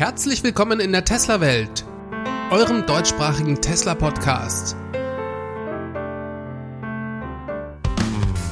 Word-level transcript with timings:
Herzlich 0.00 0.42
willkommen 0.42 0.80
in 0.80 0.92
der 0.92 1.04
Tesla-Welt, 1.04 1.84
eurem 2.50 2.86
deutschsprachigen 2.86 3.60
Tesla-Podcast. 3.60 4.74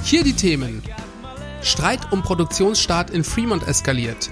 Hier 0.03 0.23
die 0.25 0.35
Themen. 0.35 0.83
Streit 1.63 2.13
um 2.13 2.21
Produktionsstart 2.21 3.09
in 3.09 3.25
Fremont 3.25 3.67
eskaliert. 3.67 4.29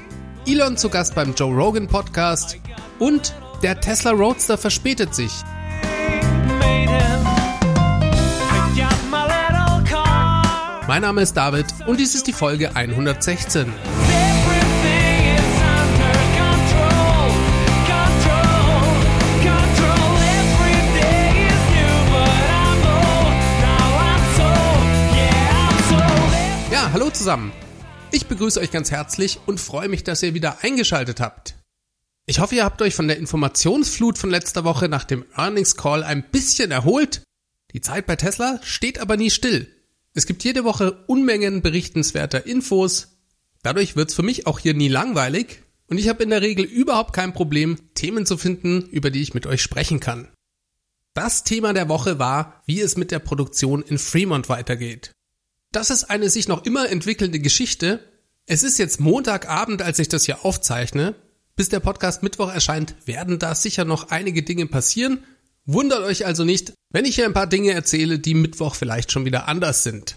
Elon 0.46 0.76
zu 0.76 0.90
Gast 0.90 1.14
beim 1.14 1.32
Joe 1.32 1.54
Rogan 1.54 1.86
Podcast 1.86 2.58
und 2.98 3.32
der 3.62 3.80
Tesla 3.80 4.10
Roadster 4.10 4.58
verspätet 4.58 5.14
sich. 5.14 5.32
Mein 10.86 11.00
Name 11.00 11.22
ist 11.22 11.34
David 11.34 11.64
und 11.86 11.98
dies 11.98 12.14
ist 12.14 12.26
die 12.26 12.34
Folge 12.34 12.76
116. 12.76 13.72
hallo 26.96 27.10
zusammen. 27.10 27.52
Ich 28.10 28.24
begrüße 28.24 28.58
euch 28.58 28.70
ganz 28.70 28.90
herzlich 28.90 29.38
und 29.44 29.60
freue 29.60 29.90
mich, 29.90 30.02
dass 30.02 30.22
ihr 30.22 30.32
wieder 30.32 30.64
eingeschaltet 30.64 31.20
habt. 31.20 31.54
Ich 32.24 32.38
hoffe, 32.38 32.54
ihr 32.54 32.64
habt 32.64 32.80
euch 32.80 32.94
von 32.94 33.06
der 33.06 33.18
Informationsflut 33.18 34.16
von 34.16 34.30
letzter 34.30 34.64
Woche 34.64 34.88
nach 34.88 35.04
dem 35.04 35.26
Earnings 35.36 35.76
Call 35.76 36.02
ein 36.02 36.24
bisschen 36.30 36.70
erholt. 36.70 37.20
Die 37.74 37.82
Zeit 37.82 38.06
bei 38.06 38.16
Tesla 38.16 38.60
steht 38.62 38.98
aber 38.98 39.18
nie 39.18 39.28
still. 39.28 39.68
Es 40.14 40.24
gibt 40.24 40.42
jede 40.42 40.64
Woche 40.64 41.04
Unmengen 41.06 41.60
berichtenswerter 41.60 42.46
Infos. 42.46 43.18
Dadurch 43.62 43.94
wird's 43.94 44.14
für 44.14 44.22
mich 44.22 44.46
auch 44.46 44.58
hier 44.58 44.72
nie 44.72 44.88
langweilig 44.88 45.64
und 45.88 45.98
ich 45.98 46.08
habe 46.08 46.22
in 46.22 46.30
der 46.30 46.40
Regel 46.40 46.64
überhaupt 46.64 47.12
kein 47.12 47.34
Problem, 47.34 47.76
Themen 47.92 48.24
zu 48.24 48.38
finden, 48.38 48.80
über 48.86 49.10
die 49.10 49.20
ich 49.20 49.34
mit 49.34 49.46
euch 49.46 49.60
sprechen 49.60 50.00
kann. 50.00 50.28
Das 51.12 51.44
Thema 51.44 51.74
der 51.74 51.90
Woche 51.90 52.18
war, 52.18 52.62
wie 52.64 52.80
es 52.80 52.96
mit 52.96 53.10
der 53.10 53.18
Produktion 53.18 53.82
in 53.82 53.98
Fremont 53.98 54.48
weitergeht. 54.48 55.12
Das 55.76 55.90
ist 55.90 56.04
eine 56.04 56.30
sich 56.30 56.48
noch 56.48 56.64
immer 56.64 56.88
entwickelnde 56.88 57.38
Geschichte. 57.38 58.00
Es 58.46 58.62
ist 58.62 58.78
jetzt 58.78 58.98
Montagabend, 58.98 59.82
als 59.82 59.98
ich 59.98 60.08
das 60.08 60.24
hier 60.24 60.42
aufzeichne. 60.42 61.14
Bis 61.54 61.68
der 61.68 61.80
Podcast 61.80 62.22
Mittwoch 62.22 62.50
erscheint, 62.50 62.94
werden 63.04 63.38
da 63.38 63.54
sicher 63.54 63.84
noch 63.84 64.08
einige 64.08 64.42
Dinge 64.42 64.64
passieren 64.64 65.22
Wundert 65.66 66.04
euch 66.04 66.24
also 66.24 66.44
nicht, 66.44 66.72
wenn 66.90 67.04
ich 67.04 67.16
hier 67.16 67.26
ein 67.26 67.34
paar 67.34 67.48
Dinge 67.48 67.72
erzähle, 67.72 68.18
die 68.18 68.34
Mittwoch 68.34 68.74
vielleicht 68.74 69.12
schon 69.12 69.26
wieder 69.26 69.48
anders 69.48 69.82
sind. 69.82 70.16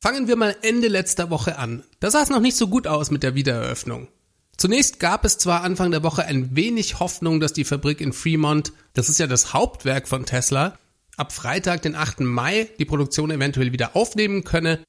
Fangen 0.00 0.28
wir 0.28 0.36
mal 0.36 0.54
Ende 0.62 0.86
letzter 0.86 1.28
Woche 1.28 1.58
an. 1.58 1.82
Da 1.98 2.10
sah 2.12 2.22
es 2.22 2.28
noch 2.28 2.40
nicht 2.40 2.56
so 2.56 2.68
gut 2.68 2.86
aus 2.86 3.10
mit 3.10 3.24
der 3.24 3.34
Wiedereröffnung. 3.34 4.06
Zunächst 4.58 5.00
gab 5.00 5.24
es 5.24 5.38
zwar 5.38 5.62
Anfang 5.64 5.90
der 5.90 6.04
Woche 6.04 6.24
ein 6.24 6.54
wenig 6.54 7.00
Hoffnung, 7.00 7.40
dass 7.40 7.52
die 7.52 7.64
Fabrik 7.64 8.00
in 8.00 8.12
Fremont, 8.12 8.72
das 8.92 9.08
ist 9.08 9.18
ja 9.18 9.26
das 9.26 9.54
Hauptwerk 9.54 10.06
von 10.06 10.26
Tesla, 10.26 10.78
ab 11.18 11.32
Freitag, 11.32 11.82
den 11.82 11.94
8. 11.94 12.20
Mai, 12.20 12.68
die 12.78 12.84
Produktion 12.84 13.30
eventuell 13.30 13.72
wieder 13.72 13.96
aufnehmen 13.96 14.44
könne. 14.44 14.82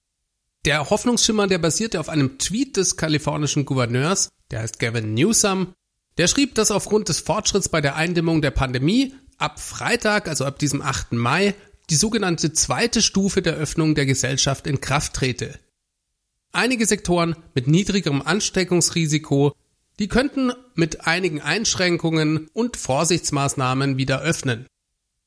Der 0.66 0.90
Hoffnungsschimmer, 0.90 1.48
der 1.48 1.58
basierte 1.58 2.00
auf 2.00 2.10
einem 2.10 2.38
Tweet 2.38 2.78
des 2.78 2.98
kalifornischen 2.98 3.66
Gouverneurs, 3.66 4.30
der 4.52 4.60
heißt 4.60 4.80
Gavin 4.80 5.14
Newsom. 5.14 5.74
Der 6.18 6.28
schrieb, 6.28 6.56
dass 6.56 6.72
aufgrund 6.72 7.10
des 7.10 7.20
Fortschritts 7.20 7.70
bei 7.70 7.82
der 7.82 7.96
Eindämmung 7.96 8.42
der 8.42 8.52
Pandemie 8.52 9.14
ab 9.38 9.60
Freitag, 9.60 10.28
also 10.28 10.46
ab 10.46 10.60
diesem 10.60 10.82
8. 10.82 11.14
Mai, 11.14 11.56
die 11.90 11.96
sogenannte 11.96 12.54
zweite 12.54 13.02
Stufe 13.02 13.42
der 13.42 13.56
Öffnung 13.56 13.96
der 13.96 14.06
Gesellschaft 14.06 14.68
in 14.68 14.82
Kraft 14.82 15.14
trete. 15.14 15.58
Einige 16.52 16.86
Sektoren 16.86 17.36
mit 17.54 17.68
niedrigerem 17.68 18.22
Ansteckungsrisiko, 18.22 19.54
die 19.98 20.08
könnten 20.08 20.52
mit 20.76 21.08
einigen 21.08 21.42
Einschränkungen 21.42 22.48
und 22.54 22.78
Vorsichtsmaßnahmen 22.78 23.98
wieder 23.98 24.22
öffnen. 24.22 24.68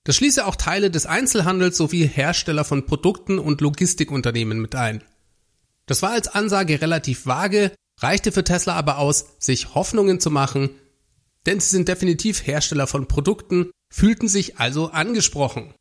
Das 0.04 0.16
schließe 0.16 0.46
auch 0.46 0.56
Teile 0.56 0.90
des 0.90 1.06
Einzelhandels 1.06 1.76
sowie 1.76 2.06
Hersteller 2.06 2.64
von 2.64 2.86
Produkten 2.86 3.38
und 3.38 3.60
Logistikunternehmen 3.60 4.60
mit 4.60 4.74
ein. 4.74 5.04
Das 5.86 6.02
war 6.02 6.10
als 6.10 6.28
Ansage 6.28 6.80
relativ 6.80 7.26
vage, 7.26 7.72
reichte 8.00 8.32
für 8.32 8.44
Tesla 8.44 8.74
aber 8.74 8.98
aus, 8.98 9.26
sich 9.38 9.74
Hoffnungen 9.74 10.18
zu 10.18 10.30
machen, 10.30 10.70
denn 11.46 11.60
sie 11.60 11.70
sind 11.70 11.88
definitiv 11.88 12.46
Hersteller 12.46 12.86
von 12.86 13.06
Produkten, 13.06 13.70
fühlten 13.90 14.28
sich 14.28 14.58
also 14.58 14.90
angesprochen. 14.90 15.74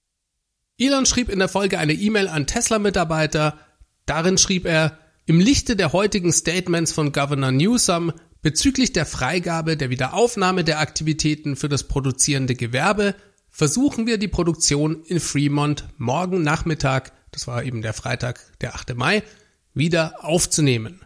Elon 0.78 1.06
schrieb 1.06 1.30
in 1.30 1.40
der 1.40 1.50
Folge 1.50 1.80
eine 1.80 1.94
E-Mail 1.94 2.28
an 2.28 2.48
Tesla-Mitarbeiter. 2.48 3.58
Darin 4.06 4.38
schrieb 4.38 4.66
er, 4.66 4.98
im 5.26 5.40
Lichte 5.40 5.76
der 5.76 5.94
heutigen 5.94 6.34
Statements 6.34 6.92
von 6.92 7.12
Governor 7.12 7.52
Newsom 7.52 8.12
bezüglich 8.42 8.92
der 8.92 9.06
Freigabe 9.06 9.78
der 9.78 9.92
Wiederaufnahme 9.92 10.64
der 10.64 10.80
Aktivitäten 10.80 11.56
für 11.56 11.70
das 11.70 11.88
produzierende 11.88 12.56
Gewerbe 12.56 13.16
versuchen 13.52 14.08
wir 14.08 14.18
die 14.18 14.28
Produktion 14.28 15.04
in 15.04 15.20
Fremont 15.20 15.88
morgen 15.98 16.42
Nachmittag, 16.42 17.12
das 17.32 17.48
war 17.48 17.64
eben 17.64 17.82
der 17.82 17.94
Freitag, 17.94 18.40
der 18.62 18.74
8. 18.74 18.96
Mai, 18.96 19.24
wieder 19.74 20.24
aufzunehmen. 20.26 21.02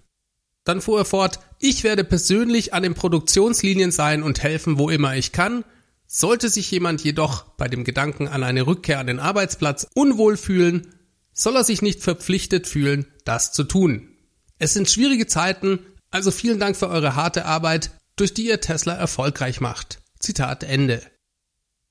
Dann 0.63 0.81
fuhr 0.81 1.00
er 1.00 1.05
fort, 1.05 1.39
ich 1.59 1.84
werde 1.84 2.03
persönlich 2.03 2.73
an 2.73 2.84
den 2.84 2.94
Produktionslinien 2.94 3.91
sein 3.91 4.23
und 4.23 4.41
helfen, 4.41 4.78
wo 4.78 4.89
immer 4.89 5.16
ich 5.16 5.31
kann. 5.31 5.63
Sollte 6.07 6.50
sich 6.50 6.69
jemand 6.72 7.03
jedoch 7.03 7.44
bei 7.55 7.67
dem 7.67 7.84
Gedanken 7.84 8.28
an 8.28 8.44
eine 8.44 8.66
Rückkehr 8.66 9.00
an 9.00 9.07
den 9.07 9.19
Arbeitsplatz 9.19 9.88
unwohl 9.94 10.38
fühlen, 10.38 10.94
soll 11.34 11.55
er 11.55 11.63
sich 11.63 11.81
nicht 11.81 12.01
verpflichtet 12.01 12.67
fühlen, 12.67 13.05
das 13.25 13.51
zu 13.51 13.63
tun. 13.63 14.09
Es 14.57 14.73
sind 14.73 14.89
schwierige 14.89 15.28
Zeiten, 15.28 15.79
also 16.09 16.31
vielen 16.31 16.59
Dank 16.59 16.78
für 16.78 16.88
eure 16.88 17.16
harte 17.16 17.45
Arbeit, 17.45 17.91
durch 18.16 18.34
die 18.34 18.47
ihr 18.47 18.61
Tesla 18.61 18.94
erfolgreich 18.94 19.59
macht. 19.59 20.00
Zitat 20.19 20.63
Ende. 20.63 21.01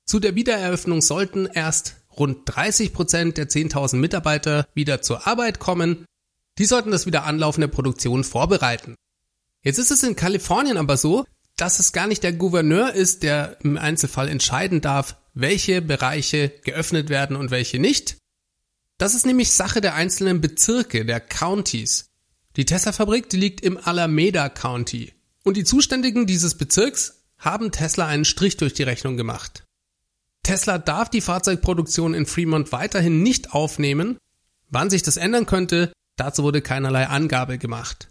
Zu 0.06 0.20
der 0.20 0.34
Wiedereröffnung 0.34 1.00
sollten 1.00 1.46
erst 1.46 1.96
rund 2.16 2.40
30 2.46 2.92
Prozent 2.92 3.38
der 3.38 3.48
10.000 3.48 3.96
Mitarbeiter 3.96 4.66
wieder 4.74 5.02
zur 5.02 5.26
Arbeit 5.26 5.58
kommen. 5.58 6.04
Die 6.58 6.66
sollten 6.66 6.90
das 6.90 7.06
Wiederanlaufen 7.06 7.62
der 7.62 7.68
Produktion 7.68 8.22
vorbereiten. 8.22 8.94
Jetzt 9.62 9.78
ist 9.78 9.90
es 9.90 10.02
in 10.02 10.14
Kalifornien 10.14 10.76
aber 10.76 10.96
so, 10.96 11.24
dass 11.56 11.78
es 11.78 11.92
gar 11.92 12.06
nicht 12.06 12.22
der 12.22 12.32
Gouverneur 12.32 12.92
ist, 12.92 13.22
der 13.22 13.56
im 13.62 13.78
Einzelfall 13.78 14.28
entscheiden 14.28 14.80
darf, 14.80 15.16
welche 15.32 15.82
Bereiche 15.82 16.50
geöffnet 16.64 17.08
werden 17.08 17.36
und 17.36 17.50
welche 17.50 17.78
nicht. 17.78 18.16
Das 18.98 19.14
ist 19.14 19.26
nämlich 19.26 19.52
Sache 19.52 19.80
der 19.80 19.94
einzelnen 19.94 20.40
Bezirke, 20.40 21.04
der 21.04 21.20
Counties. 21.20 22.10
Die 22.56 22.64
Tesla-Fabrik, 22.64 23.28
die 23.28 23.36
liegt 23.36 23.60
im 23.62 23.76
Alameda 23.76 24.48
County. 24.48 25.12
Und 25.42 25.56
die 25.56 25.64
Zuständigen 25.64 26.26
dieses 26.26 26.56
Bezirks 26.56 27.24
haben 27.38 27.72
Tesla 27.72 28.06
einen 28.06 28.24
Strich 28.24 28.56
durch 28.56 28.74
die 28.74 28.84
Rechnung 28.84 29.16
gemacht. 29.16 29.63
Tesla 30.44 30.78
darf 30.78 31.08
die 31.08 31.20
Fahrzeugproduktion 31.20 32.14
in 32.14 32.26
Fremont 32.26 32.70
weiterhin 32.70 33.22
nicht 33.22 33.52
aufnehmen. 33.52 34.18
Wann 34.70 34.90
sich 34.90 35.02
das 35.02 35.16
ändern 35.16 35.46
könnte, 35.46 35.92
dazu 36.16 36.44
wurde 36.44 36.62
keinerlei 36.62 37.08
Angabe 37.08 37.58
gemacht. 37.58 38.10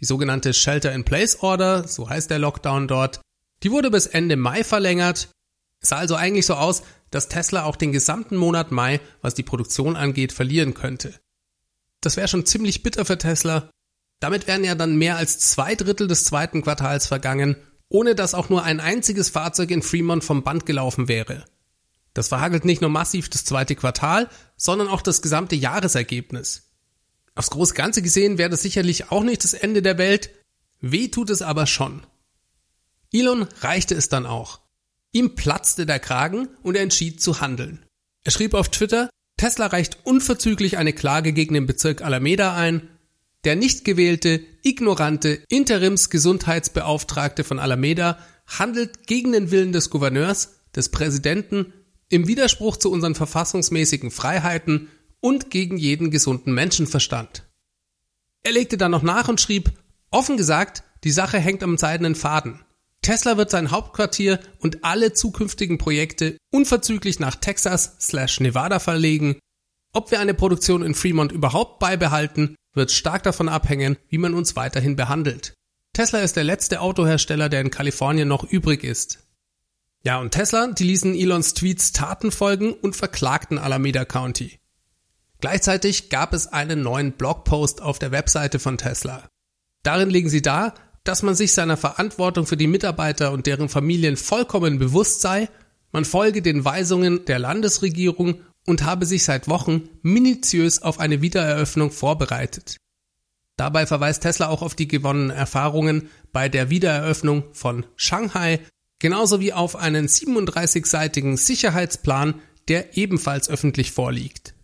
Die 0.00 0.06
sogenannte 0.06 0.54
Shelter-in-Place-Order, 0.54 1.86
so 1.86 2.08
heißt 2.08 2.30
der 2.30 2.38
Lockdown 2.38 2.88
dort, 2.88 3.20
die 3.62 3.70
wurde 3.70 3.90
bis 3.90 4.06
Ende 4.06 4.36
Mai 4.36 4.64
verlängert. 4.64 5.28
Es 5.82 5.90
sah 5.90 5.98
also 5.98 6.14
eigentlich 6.14 6.46
so 6.46 6.54
aus, 6.54 6.82
dass 7.10 7.28
Tesla 7.28 7.64
auch 7.64 7.76
den 7.76 7.92
gesamten 7.92 8.36
Monat 8.36 8.70
Mai, 8.70 9.00
was 9.20 9.34
die 9.34 9.42
Produktion 9.42 9.96
angeht, 9.96 10.32
verlieren 10.32 10.72
könnte. 10.72 11.18
Das 12.00 12.16
wäre 12.16 12.28
schon 12.28 12.46
ziemlich 12.46 12.82
bitter 12.82 13.04
für 13.04 13.18
Tesla. 13.18 13.68
Damit 14.20 14.46
wären 14.46 14.64
ja 14.64 14.74
dann 14.74 14.96
mehr 14.96 15.16
als 15.16 15.38
zwei 15.38 15.74
Drittel 15.74 16.06
des 16.06 16.24
zweiten 16.24 16.62
Quartals 16.62 17.06
vergangen, 17.06 17.56
ohne 17.90 18.14
dass 18.14 18.34
auch 18.34 18.48
nur 18.48 18.62
ein 18.62 18.80
einziges 18.80 19.28
Fahrzeug 19.28 19.70
in 19.70 19.82
Fremont 19.82 20.24
vom 20.24 20.42
Band 20.42 20.64
gelaufen 20.64 21.08
wäre. 21.08 21.44
Das 22.14 22.28
verhagelt 22.28 22.64
nicht 22.64 22.80
nur 22.80 22.90
massiv 22.90 23.28
das 23.28 23.44
zweite 23.44 23.76
Quartal, 23.76 24.30
sondern 24.56 24.88
auch 24.88 25.02
das 25.02 25.20
gesamte 25.20 25.56
Jahresergebnis. 25.56 26.70
Aufs 27.34 27.50
große 27.50 27.74
Ganze 27.74 28.00
gesehen 28.02 28.38
wäre 28.38 28.50
das 28.50 28.62
sicherlich 28.62 29.10
auch 29.10 29.22
nicht 29.22 29.44
das 29.44 29.54
Ende 29.54 29.82
der 29.82 29.98
Welt, 29.98 30.30
weh 30.80 31.08
tut 31.08 31.30
es 31.30 31.42
aber 31.42 31.66
schon. 31.66 32.06
Elon 33.12 33.46
reichte 33.60 33.94
es 33.94 34.08
dann 34.08 34.26
auch. 34.26 34.60
Ihm 35.12 35.34
platzte 35.34 35.86
der 35.86 35.98
Kragen 35.98 36.48
und 36.62 36.76
er 36.76 36.82
entschied 36.82 37.20
zu 37.20 37.40
handeln. 37.40 37.84
Er 38.22 38.30
schrieb 38.30 38.54
auf 38.54 38.68
Twitter, 38.68 39.10
Tesla 39.36 39.66
reicht 39.66 39.98
unverzüglich 40.04 40.76
eine 40.78 40.92
Klage 40.92 41.32
gegen 41.32 41.54
den 41.54 41.66
Bezirk 41.66 42.02
Alameda 42.02 42.54
ein. 42.54 42.88
Der 43.44 43.56
nicht 43.56 43.84
gewählte, 43.84 44.40
ignorante 44.62 45.42
Interimsgesundheitsbeauftragte 45.48 47.42
von 47.42 47.58
Alameda 47.58 48.18
handelt 48.46 49.06
gegen 49.06 49.32
den 49.32 49.50
Willen 49.50 49.72
des 49.72 49.88
Gouverneurs, 49.90 50.60
des 50.76 50.90
Präsidenten, 50.90 51.72
im 52.10 52.26
Widerspruch 52.26 52.76
zu 52.76 52.90
unseren 52.90 53.14
verfassungsmäßigen 53.14 54.10
Freiheiten 54.10 54.88
und 55.20 55.50
gegen 55.50 55.76
jeden 55.76 56.10
gesunden 56.10 56.52
Menschenverstand. 56.52 57.48
Er 58.42 58.52
legte 58.52 58.76
dann 58.76 58.90
noch 58.90 59.02
nach 59.02 59.28
und 59.28 59.40
schrieb, 59.40 59.72
offen 60.10 60.36
gesagt, 60.36 60.82
die 61.04 61.10
Sache 61.10 61.38
hängt 61.38 61.62
am 61.62 61.78
seidenen 61.78 62.14
Faden. 62.14 62.60
Tesla 63.02 63.36
wird 63.36 63.50
sein 63.50 63.70
Hauptquartier 63.70 64.40
und 64.58 64.84
alle 64.84 65.14
zukünftigen 65.14 65.78
Projekte 65.78 66.36
unverzüglich 66.52 67.18
nach 67.18 67.36
Texas 67.36 67.96
slash 68.00 68.40
Nevada 68.40 68.78
verlegen. 68.78 69.38
Ob 69.92 70.10
wir 70.10 70.20
eine 70.20 70.34
Produktion 70.34 70.82
in 70.82 70.94
Fremont 70.94 71.32
überhaupt 71.32 71.78
beibehalten, 71.78 72.56
wird 72.80 72.90
stark 72.92 73.22
davon 73.24 73.50
abhängen, 73.50 73.98
wie 74.08 74.16
man 74.16 74.32
uns 74.32 74.56
weiterhin 74.56 74.96
behandelt. 74.96 75.52
Tesla 75.92 76.20
ist 76.20 76.36
der 76.36 76.44
letzte 76.44 76.80
Autohersteller, 76.80 77.50
der 77.50 77.60
in 77.60 77.70
Kalifornien 77.70 78.26
noch 78.26 78.42
übrig 78.42 78.84
ist. 78.84 79.18
Ja, 80.02 80.18
und 80.18 80.30
Tesla, 80.30 80.68
die 80.68 80.84
ließen 80.84 81.14
Elons 81.14 81.52
Tweets 81.52 81.92
Taten 81.92 82.32
folgen 82.32 82.72
und 82.72 82.96
verklagten 82.96 83.58
Alameda 83.58 84.06
County. 84.06 84.58
Gleichzeitig 85.40 86.08
gab 86.08 86.32
es 86.32 86.46
einen 86.46 86.80
neuen 86.80 87.12
Blogpost 87.12 87.82
auf 87.82 87.98
der 87.98 88.12
Webseite 88.12 88.58
von 88.58 88.78
Tesla. 88.78 89.28
Darin 89.82 90.08
legen 90.08 90.30
sie 90.30 90.40
dar, 90.40 90.72
dass 91.04 91.22
man 91.22 91.34
sich 91.34 91.52
seiner 91.52 91.76
Verantwortung 91.76 92.46
für 92.46 92.56
die 92.56 92.66
Mitarbeiter 92.66 93.30
und 93.32 93.44
deren 93.46 93.68
Familien 93.68 94.16
vollkommen 94.16 94.78
bewusst 94.78 95.20
sei, 95.20 95.50
man 95.92 96.06
folge 96.06 96.40
den 96.40 96.64
Weisungen 96.64 97.26
der 97.26 97.40
Landesregierung 97.40 98.40
und 98.66 98.84
habe 98.84 99.06
sich 99.06 99.24
seit 99.24 99.48
Wochen 99.48 99.88
minutiös 100.02 100.82
auf 100.82 101.00
eine 101.00 101.22
Wiedereröffnung 101.22 101.90
vorbereitet. 101.90 102.76
Dabei 103.56 103.86
verweist 103.86 104.22
Tesla 104.22 104.48
auch 104.48 104.62
auf 104.62 104.74
die 104.74 104.88
gewonnenen 104.88 105.30
Erfahrungen 105.30 106.08
bei 106.32 106.48
der 106.48 106.70
Wiedereröffnung 106.70 107.44
von 107.52 107.84
Shanghai, 107.96 108.60
genauso 108.98 109.40
wie 109.40 109.52
auf 109.52 109.76
einen 109.76 110.06
37-seitigen 110.06 111.36
Sicherheitsplan, 111.36 112.40
der 112.68 112.96
ebenfalls 112.96 113.50
öffentlich 113.50 113.92
vorliegt. 113.92 114.54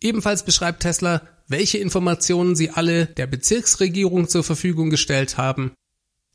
Ebenfalls 0.00 0.44
beschreibt 0.44 0.80
Tesla, 0.80 1.28
welche 1.46 1.78
Informationen 1.78 2.56
sie 2.56 2.70
alle 2.70 3.06
der 3.06 3.26
Bezirksregierung 3.26 4.28
zur 4.28 4.44
Verfügung 4.44 4.88
gestellt 4.88 5.36
haben. 5.36 5.72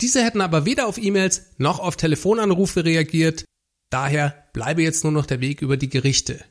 Diese 0.02 0.24
hätten 0.24 0.42
aber 0.42 0.66
weder 0.66 0.88
auf 0.88 0.98
E-Mails 0.98 1.46
noch 1.58 1.80
auf 1.80 1.96
Telefonanrufe 1.96 2.86
reagiert, 2.86 3.46
daher 3.90 4.50
bleibe 4.54 4.84
jetzt 4.84 5.04
nur 5.04 5.14
noch 5.14 5.26
der 5.26 5.40
Weg 5.40 5.62
über 5.62 5.78
die 5.78 5.90
Gerichte. 5.90 6.44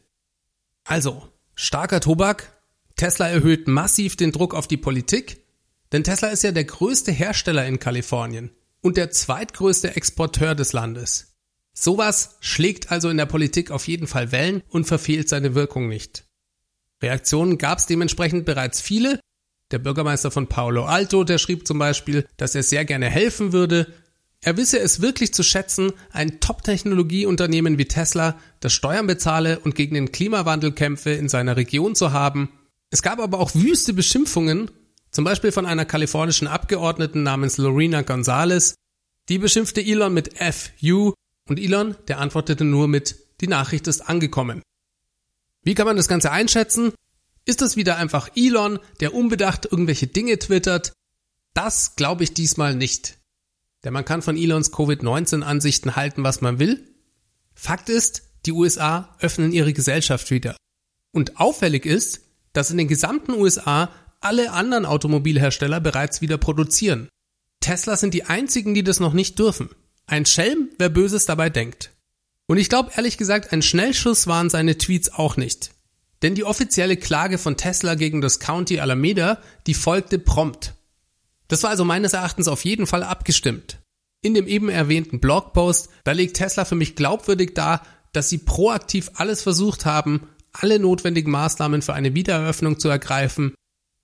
Also, 0.85 1.29
starker 1.55 2.01
Tobak, 2.01 2.61
Tesla 2.97 3.29
erhöht 3.29 3.67
massiv 3.67 4.17
den 4.17 4.33
Druck 4.33 4.55
auf 4.55 4.69
die 4.69 4.77
Politik, 4.77 5.43
denn 5.93 6.05
Tesla 6.05 6.29
ist 6.29 6.45
ja 6.45 6.53
der 6.53 6.65
größte 6.65 7.11
Hersteller 7.11 7.67
in 7.67 7.79
Kalifornien 7.79 8.51
und 8.81 8.97
der 8.97 9.11
zweitgrößte 9.11 9.97
Exporteur 9.97 10.55
des 10.55 10.73
Landes. 10.73 11.35
Sowas 11.73 12.37
schlägt 12.41 12.93
also 12.93 13.09
in 13.09 13.17
der 13.17 13.27
Politik 13.27 13.71
auf 13.71 13.89
jeden 13.89 14.07
Fall 14.07 14.31
Wellen 14.31 14.63
und 14.69 14.85
verfehlt 14.85 15.29
seine 15.29 15.55
Wirkung 15.55 15.89
nicht. 15.89 16.25
Reaktionen 17.03 17.59
gab 17.59 17.79
es 17.79 17.87
dementsprechend 17.87 18.45
bereits 18.45 18.81
viele. 18.81 19.19
Der 19.71 19.79
Bürgermeister 19.79 20.31
von 20.31 20.49
Paolo 20.49 20.85
Alto, 20.85 21.25
der 21.25 21.39
schrieb 21.39 21.67
zum 21.67 21.79
Beispiel, 21.79 22.27
dass 22.37 22.55
er 22.55 22.63
sehr 22.63 22.85
gerne 22.85 23.11
helfen 23.11 23.53
würde. 23.53 23.93
Er 24.45 24.59
wisse 24.59 24.79
es 24.79 25.01
wirklich 25.01 25.33
zu 25.33 25.43
schätzen, 25.43 25.95
ein 26.13 26.39
Top-Technologieunternehmen 26.39 27.79
wie 27.79 27.87
Tesla, 27.87 28.39
das 28.61 28.75
Steuern 28.75 29.07
bezahle 29.07 29.59
und 29.61 29.75
gegen 29.75 29.95
den 29.95 30.13
Klimawandel 30.13 30.73
kämpfe, 30.73 31.13
in 31.13 31.31
seiner 31.31 31.57
Region 31.57 31.95
zu 31.95 32.13
haben. 32.13 32.51
Es 32.91 33.01
gab 33.01 33.21
aber 33.21 33.39
auch 33.39 33.55
wüste 33.55 33.95
Beschimpfungen, 33.95 34.71
zum 35.11 35.25
Beispiel 35.25 35.51
von 35.51 35.65
einer 35.65 35.87
kalifornischen 35.87 36.47
Abgeordneten 36.47 37.23
namens 37.23 37.57
Lorena 37.57 38.03
Gonzalez. 38.03 38.75
Die 39.31 39.39
beschimpfte 39.39 39.81
Elon 39.81 40.13
mit 40.13 40.35
FU 40.37 41.15
und 41.49 41.59
Elon, 41.59 41.97
der 42.09 42.19
antwortete 42.19 42.65
nur 42.65 42.87
mit 42.87 43.17
Die 43.41 43.49
Nachricht 43.49 43.87
ist 43.87 44.03
angekommen. 44.03 44.61
Wie 45.63 45.75
kann 45.75 45.87
man 45.87 45.97
das 45.97 46.09
Ganze 46.09 46.31
einschätzen? 46.31 46.93
Ist 47.47 47.63
es 47.63 47.77
wieder 47.77 47.97
einfach 47.97 48.29
Elon, 48.37 48.79
der 49.01 49.15
unbedacht 49.15 49.65
irgendwelche 49.65 50.07
Dinge 50.07 50.39
twittert? 50.39 50.93
Das 51.55 51.97
glaube 51.97 52.25
ich 52.25 52.35
diesmal 52.35 52.75
nicht. 52.75 53.17
Denn 53.85 53.93
man 53.93 54.05
kann 54.05 54.23
von 54.23 54.37
Elons 54.37 54.73
Covid-19-Ansichten 54.73 55.95
halten, 55.95 56.25
was 56.25 56.41
man 56.41 56.59
will. 56.59 56.91
Fakt 57.55 57.89
ist, 57.89 58.23
die 58.47 58.53
USA 58.53 59.15
öffnen 59.21 59.53
ihre 59.53 59.73
Gesellschaft 59.73 60.31
wieder. 60.31 60.57
Und 61.13 61.39
auffällig 61.39 61.87
ist, 61.87 62.23
dass 62.53 62.71
in 62.71 62.79
den 62.79 62.89
gesamten 62.89 63.33
USA 63.33 63.91
alle 64.21 64.53
anderen 64.53 64.87
Automobilhersteller 64.87 65.81
bereits 65.81 66.23
wieder 66.23 66.39
produzieren. 66.39 67.09
Tesla 67.61 67.97
sind 67.97 68.15
die 68.15 68.25
einzigen, 68.25 68.75
die 68.75 68.83
das 68.83 69.01
noch 69.01 69.13
nicht 69.13 69.39
dürfen. 69.39 69.71
Ein 70.07 70.27
Schelm, 70.27 70.69
wer 70.79 70.89
Böses 70.89 71.27
dabei 71.27 71.51
denkt. 71.51 71.91
Und 72.47 72.59
ich 72.59 72.69
glaube 72.69 72.93
ehrlich 72.95 73.17
gesagt, 73.17 73.53
ein 73.53 73.63
Schnellschuss 73.63 74.27
waren 74.27 74.51
seine 74.51 74.77
Tweets 74.77 75.13
auch 75.13 75.37
nicht. 75.37 75.71
Denn 76.23 76.35
die 76.35 76.45
offizielle 76.45 76.97
Klage 76.97 77.39
von 77.39 77.57
Tesla 77.57 77.95
gegen 77.95 78.21
das 78.21 78.41
County 78.41 78.81
Alameda, 78.81 79.39
die 79.67 79.75
folgte 79.75 80.19
prompt. 80.19 80.75
Das 81.49 81.63
war 81.63 81.71
also 81.71 81.85
meines 81.85 82.13
Erachtens 82.13 82.49
auf 82.49 82.65
jeden 82.65 82.87
Fall 82.87 83.03
abgestimmt. 83.03 83.81
In 84.23 84.35
dem 84.35 84.47
eben 84.47 84.69
erwähnten 84.69 85.21
Blogpost, 85.21 85.91
da 86.05 86.13
legt 86.13 86.37
Tesla 86.37 86.65
für 86.65 86.75
mich 86.75 86.97
glaubwürdig 86.97 87.55
dar, 87.55 87.83
dass 88.13 88.31
sie 88.31 88.39
proaktiv 88.39 89.11
alles 89.15 89.43
versucht 89.43 89.85
haben, 89.85 90.29
alle 90.53 90.79
notwendigen 90.79 91.31
Maßnahmen 91.31 91.83
für 91.83 91.95
eine 91.95 92.15
Wiedereröffnung 92.15 92.79
zu 92.79 92.89
ergreifen. 92.89 93.55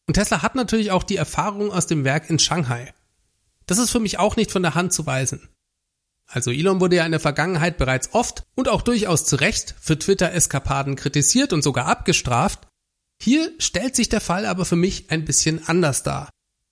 Und 0.06 0.14
Tesla 0.14 0.42
hat 0.42 0.56
natürlich 0.56 0.90
auch 0.90 1.04
die 1.04 1.16
Erfahrung 1.16 1.72
aus 1.72 1.87
dem 1.87 2.04
Werk 2.04 2.28
in 2.28 2.38
Shanghai. 2.38 2.92
Das 3.66 3.78
ist 3.78 3.90
für 3.90 4.00
mich 4.00 4.19
auch 4.19 4.36
nicht 4.36 4.50
von 4.50 4.62
der 4.62 4.75
Hand 4.75 4.93
zu 4.93 5.06
weisen. 5.06 5.48
Also 6.26 6.50
Elon 6.50 6.81
wurde 6.81 6.96
ja 6.96 7.04
in 7.04 7.12
der 7.12 7.20
Vergangenheit 7.20 7.76
bereits 7.78 8.14
oft 8.14 8.44
und 8.54 8.69
auch 8.69 8.82
durchaus 8.82 9.25
zu 9.25 9.36
Recht 9.36 9.75
für 9.81 9.98
Twitter-Eskapaden 9.98 10.96
kritisiert 10.96 11.52
und 11.52 11.62
sogar 11.62 11.86
abgestraft. 11.86 12.69
Hier 13.22 13.52
stellt 13.58 13.96
sich 13.96 14.08
der 14.08 14.20
Fall 14.20 14.46
aber 14.46 14.64
für 14.64 14.76
mich 14.76 15.10
ein 15.10 15.25
bisschen 15.25 15.66
anders 15.66 16.02
dar. 16.02 16.31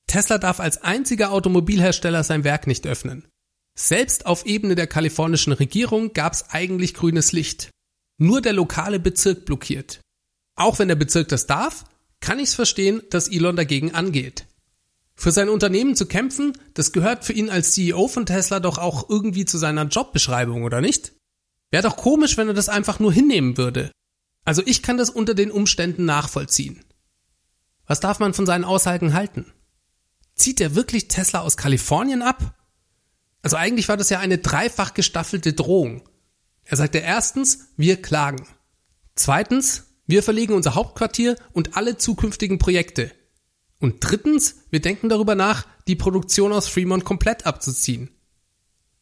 Tesla 0.08 0.38
darf 0.38 0.58
als 0.58 0.82
einziger 0.82 1.30
Automobilhersteller 1.30 2.24
sein 2.24 2.42
Werk 2.42 2.66
nicht 2.66 2.86
öffnen. 2.86 3.28
Selbst 3.76 4.26
auf 4.26 4.44
Ebene 4.44 4.74
der 4.74 4.88
kalifornischen 4.88 5.52
Regierung 5.52 6.12
gab 6.12 6.32
es 6.32 6.50
eigentlich 6.50 6.94
grünes 6.94 7.30
Licht. 7.30 7.70
Nur 8.16 8.40
der 8.40 8.52
lokale 8.52 8.98
Bezirk 8.98 9.44
blockiert. 9.44 10.00
Auch 10.56 10.80
wenn 10.80 10.88
der 10.88 10.96
Bezirk 10.96 11.28
das 11.28 11.46
darf, 11.46 11.84
kann 12.18 12.40
ich 12.40 12.48
es 12.48 12.54
verstehen, 12.56 13.02
dass 13.10 13.28
Elon 13.28 13.54
dagegen 13.54 13.94
angeht. 13.94 14.46
Für 15.14 15.30
sein 15.30 15.48
Unternehmen 15.48 15.94
zu 15.94 16.06
kämpfen, 16.06 16.58
das 16.74 16.90
gehört 16.92 17.24
für 17.24 17.32
ihn 17.32 17.50
als 17.50 17.72
CEO 17.72 18.08
von 18.08 18.26
Tesla 18.26 18.58
doch 18.58 18.78
auch 18.78 19.08
irgendwie 19.08 19.44
zu 19.44 19.58
seiner 19.58 19.84
Jobbeschreibung, 19.84 20.64
oder 20.64 20.80
nicht? 20.80 21.12
Wäre 21.70 21.84
doch 21.84 21.96
komisch, 21.96 22.36
wenn 22.36 22.48
er 22.48 22.54
das 22.54 22.68
einfach 22.68 22.98
nur 22.98 23.12
hinnehmen 23.12 23.56
würde. 23.56 23.92
Also 24.44 24.62
ich 24.64 24.82
kann 24.82 24.96
das 24.96 25.10
unter 25.10 25.34
den 25.34 25.50
Umständen 25.50 26.04
nachvollziehen. 26.04 26.84
Was 27.86 28.00
darf 28.00 28.18
man 28.18 28.34
von 28.34 28.46
seinen 28.46 28.64
Aussagen 28.64 29.12
halten? 29.12 29.52
Zieht 30.38 30.60
er 30.60 30.74
wirklich 30.74 31.08
Tesla 31.08 31.40
aus 31.40 31.56
Kalifornien 31.56 32.22
ab? 32.22 32.54
Also 33.42 33.56
eigentlich 33.56 33.88
war 33.88 33.96
das 33.96 34.08
ja 34.08 34.20
eine 34.20 34.38
dreifach 34.38 34.94
gestaffelte 34.94 35.52
Drohung. 35.52 36.08
Er 36.64 36.76
sagte 36.76 36.98
erstens, 36.98 37.68
wir 37.76 38.00
klagen. 38.00 38.46
Zweitens, 39.14 39.84
wir 40.06 40.22
verlegen 40.22 40.54
unser 40.54 40.74
Hauptquartier 40.74 41.36
und 41.52 41.76
alle 41.76 41.98
zukünftigen 41.98 42.58
Projekte. 42.58 43.12
Und 43.80 43.96
drittens, 44.00 44.56
wir 44.70 44.80
denken 44.80 45.08
darüber 45.08 45.34
nach, 45.34 45.66
die 45.86 45.96
Produktion 45.96 46.52
aus 46.52 46.68
Fremont 46.68 47.04
komplett 47.04 47.46
abzuziehen. 47.46 48.10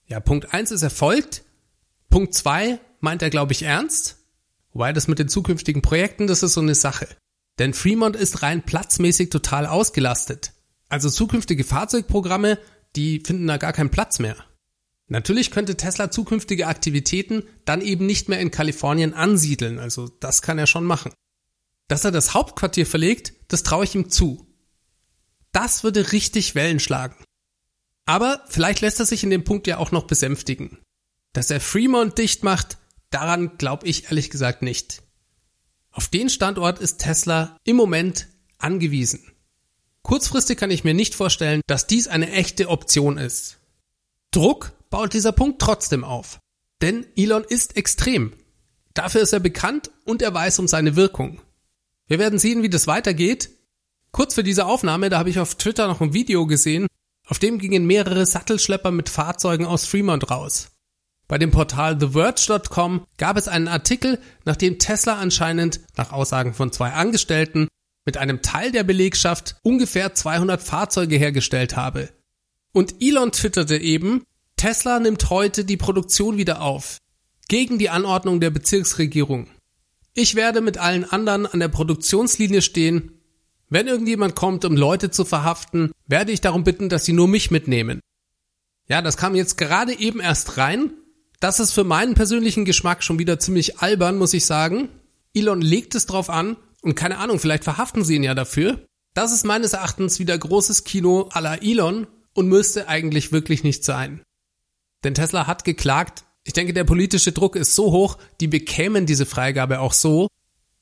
Ja, 0.07 0.21
Punkt 0.21 0.53
eins 0.55 0.71
ist 0.71 0.83
erfolgt. 0.83 1.45
Punkt 2.09 2.35
zwei 2.35 2.79
meint 3.01 3.23
er, 3.23 3.31
glaube 3.31 3.53
ich, 3.53 3.63
ernst. 3.63 4.19
Wobei 4.73 4.93
das 4.93 5.09
mit 5.09 5.19
den 5.19 5.29
zukünftigen 5.29 5.83
Projekten, 5.83 6.27
das 6.27 6.43
ist 6.43 6.55
so 6.55 6.61
eine 6.61 6.75
Sache. 6.75 7.09
Denn 7.59 7.75
Fremont 7.75 8.17
ist 8.17 8.43
rein 8.43 8.63
platzmäßig 8.63 9.31
total 9.31 9.67
ausgelastet. 9.67 10.53
Also 10.89 11.11
zukünftige 11.11 11.65
Fahrzeugprogramme, 11.65 12.59
die 12.95 13.21
finden 13.21 13.47
da 13.47 13.57
gar 13.57 13.73
keinen 13.73 13.91
Platz 13.91 14.19
mehr. 14.19 14.37
Natürlich 15.09 15.51
könnte 15.51 15.77
Tesla 15.77 16.11
zukünftige 16.11 16.67
Aktivitäten 16.67 17.45
dann 17.65 17.81
eben 17.81 18.07
nicht 18.07 18.29
mehr 18.29 18.41
in 18.41 18.51
Kalifornien 18.51 19.15
ansiedeln, 19.15 19.79
also 19.79 20.09
das 20.09 20.43
kann 20.43 20.59
er 20.59 20.67
schon 20.67 20.85
machen. 20.85 21.13
Dass 21.89 22.05
er 22.05 22.11
das 22.11 22.35
Hauptquartier 22.35 22.87
verlegt, 22.87 23.33
das 23.49 23.63
traue 23.63 23.85
ich 23.85 23.95
ihm 23.95 24.11
zu. 24.11 24.47
Das 25.53 25.85
würde 25.85 26.13
richtig 26.13 26.55
Wellen 26.55 26.81
schlagen. 26.81 27.17
Aber 28.05 28.43
vielleicht 28.49 28.81
lässt 28.81 29.01
er 29.01 29.07
sich 29.07 29.23
in 29.23 29.31
dem 29.31 29.45
Punkt 29.45 29.67
ja 29.67 29.79
auch 29.79 29.93
noch 29.93 30.07
besänftigen. 30.07 30.79
Dass 31.33 31.51
er 31.51 31.61
Fremont 31.61 32.19
dicht 32.19 32.43
macht, 32.43 32.79
daran 33.11 33.59
glaube 33.59 33.87
ich 33.87 34.05
ehrlich 34.05 34.31
gesagt 34.31 34.63
nicht. 34.63 35.03
Auf 35.91 36.09
den 36.09 36.29
Standort 36.29 36.79
ist 36.79 36.99
Tesla 36.99 37.57
im 37.65 37.77
Moment 37.77 38.29
angewiesen. 38.59 39.33
Kurzfristig 40.07 40.57
kann 40.57 40.71
ich 40.71 40.85
mir 40.85 40.95
nicht 40.95 41.17
vorstellen, 41.17 41.63
dass 41.67 41.89
dies 41.89 42.07
eine 42.07 42.31
echte 42.31 42.69
Option 42.69 43.19
ist. 43.19 43.59
Druck 44.31 44.73
baut 44.89 45.15
dieser 45.15 45.33
Punkt 45.33 45.61
trotzdem 45.61 46.05
auf. 46.05 46.39
Denn 46.81 47.05
Elon 47.17 47.43
ist 47.43 47.77
extrem. 47.77 48.33
Dafür 48.95 49.23
ist 49.23 49.33
er 49.33 49.41
bekannt 49.41 49.91
und 50.05 50.23
er 50.23 50.33
weiß 50.33 50.61
um 50.61 50.69
seine 50.69 50.95
Wirkung. 50.95 51.41
Wir 52.07 52.21
werden 52.21 52.39
sehen, 52.39 52.63
wie 52.63 52.71
das 52.71 52.87
weitergeht, 52.87 53.51
Kurz 54.17 54.33
für 54.33 54.43
diese 54.43 54.65
Aufnahme, 54.65 55.11
da 55.11 55.19
habe 55.19 55.29
ich 55.29 55.39
auf 55.41 55.57
Twitter 55.57 55.89
noch 55.89 56.01
ein 56.01 56.15
Video 56.15 56.47
gesehen, 56.47 56.87
auf 57.27 57.39
dem 57.39 57.59
gingen 57.59 57.85
mehrere 57.85 58.25
Sattelschlepper 58.25 58.91
mit 58.91 59.11
Fahrzeugen 59.11 59.67
aus 59.67 59.85
Fremont 59.85 60.31
raus. 60.31 60.69
Bei 61.29 61.37
dem 61.37 61.51
Portal 61.51 61.99
TheVerge.com 61.99 63.05
gab 63.19 63.37
es 63.37 63.47
einen 63.47 63.69
Artikel, 63.69 64.19
nachdem 64.47 64.79
Tesla 64.79 65.19
anscheinend, 65.19 65.81
nach 65.99 66.13
Aussagen 66.13 66.55
von 66.55 66.73
zwei 66.73 66.93
Angestellten, 66.93 67.69
mit 68.07 68.17
einem 68.17 68.41
Teil 68.41 68.73
der 68.73 68.85
Belegschaft 68.85 69.57
ungefähr 69.63 70.15
200 70.15 70.63
Fahrzeuge 70.63 71.17
hergestellt 71.17 71.77
habe. 71.77 72.09
Und 72.73 72.95
Elon 73.01 73.33
twitterte 73.33 73.77
eben, 73.77 74.23
Tesla 74.57 75.01
nimmt 75.01 75.29
heute 75.29 75.65
die 75.65 75.77
Produktion 75.77 76.39
wieder 76.39 76.63
auf. 76.63 76.99
Gegen 77.49 77.79
die 77.79 77.91
Anordnung 77.91 78.41
der 78.41 78.51
Bezirksregierung. 78.51 79.49
Ich 80.15 80.35
werde 80.35 80.61
mit 80.61 80.79
allen 80.79 81.05
anderen 81.05 81.47
an 81.47 81.61
der 81.61 81.69
Produktionslinie 81.69 82.63
stehen 82.63 83.13
Wenn 83.69 83.89
irgendjemand 83.89 84.37
kommt, 84.37 84.65
um 84.65 84.77
Leute 84.77 85.11
zu 85.11 85.25
verhaften, 85.25 85.91
werde 86.07 86.31
ich 86.31 86.41
darum 86.41 86.63
bitten, 86.63 86.89
dass 86.89 87.05
sie 87.05 87.13
nur 87.13 87.27
mich 87.27 87.51
mitnehmen. 87.51 88.01
Ja, 88.89 89.03
das 89.03 89.17
kam 89.17 89.35
jetzt 89.35 89.59
gerade 89.59 89.99
eben 89.99 90.21
erst 90.21 90.57
rein. 90.57 90.93
Das 91.41 91.59
ist 91.59 91.73
für 91.73 91.83
meinen 91.83 92.15
persönlichen 92.15 92.65
Geschmack 92.65 93.03
schon 93.03 93.19
wieder 93.19 93.41
ziemlich 93.41 93.81
albern, 93.81 94.17
muss 94.19 94.33
ich 94.35 94.47
sagen. 94.47 94.89
Elon 95.35 95.61
legt 95.61 95.97
es 95.97 96.07
drauf 96.07 96.31
an 96.31 96.57
und 96.87 96.95
keine 96.95 97.19
Ahnung, 97.19 97.41
vielleicht 97.41 97.65
verhaften 97.65 98.05
sie 98.05 98.15
ihn 98.15 98.23
ja 98.23 98.35
dafür. 98.35 98.87
Das 99.13 99.33
ist 99.33 99.45
meines 99.45 99.73
Erachtens 99.73 100.21
wieder 100.21 100.39
großes 100.39 100.85
Kino 100.85 101.29
à 101.33 101.41
la 101.41 101.57
Elon 101.57 102.07
und 102.33 102.47
müsste 102.47 102.87
eigentlich 102.87 103.33
wirklich 103.33 103.65
nicht 103.65 103.85
sein. 103.85 104.23
Denn 105.03 105.15
Tesla 105.15 105.49
hat 105.49 105.65
geklagt. 105.65 106.25
Ich 106.45 106.53
denke, 106.53 106.73
der 106.73 106.85
politische 106.85 107.33
Druck 107.33 107.57
ist 107.57 107.75
so 107.75 107.91
hoch, 107.91 108.19
die 108.41 108.47
bekämen 108.47 109.05
diese 109.05 109.27
Freigabe 109.27 109.81
auch 109.81 109.93
so, 109.93 110.29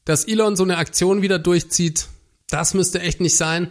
dass 0.04 0.26
Elon 0.26 0.56
so 0.56 0.62
eine 0.62 0.76
Aktion 0.76 1.23
wieder 1.23 1.38
durchzieht. 1.38 2.08
Das 2.50 2.75
müsste 2.75 3.00
echt 3.00 3.20
nicht 3.20 3.37
sein. 3.37 3.70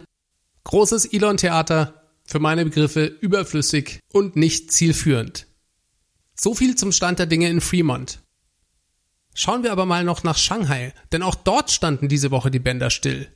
Großes 0.64 1.06
Elon-Theater, 1.06 2.02
für 2.26 2.40
meine 2.40 2.64
Begriffe 2.64 3.04
überflüssig 3.04 4.00
und 4.12 4.34
nicht 4.34 4.72
zielführend. 4.72 5.46
So 6.34 6.52
viel 6.52 6.74
zum 6.74 6.90
Stand 6.90 7.20
der 7.20 7.26
Dinge 7.26 7.48
in 7.48 7.60
Fremont. 7.60 8.22
Schauen 9.34 9.64
wir 9.64 9.72
aber 9.72 9.84
mal 9.84 10.04
noch 10.04 10.22
nach 10.22 10.38
Shanghai, 10.38 10.94
denn 11.12 11.22
auch 11.22 11.34
dort 11.34 11.70
standen 11.70 12.08
diese 12.08 12.30
Woche 12.30 12.50
die 12.50 12.60
Bänder 12.60 12.90
still. 12.90 13.28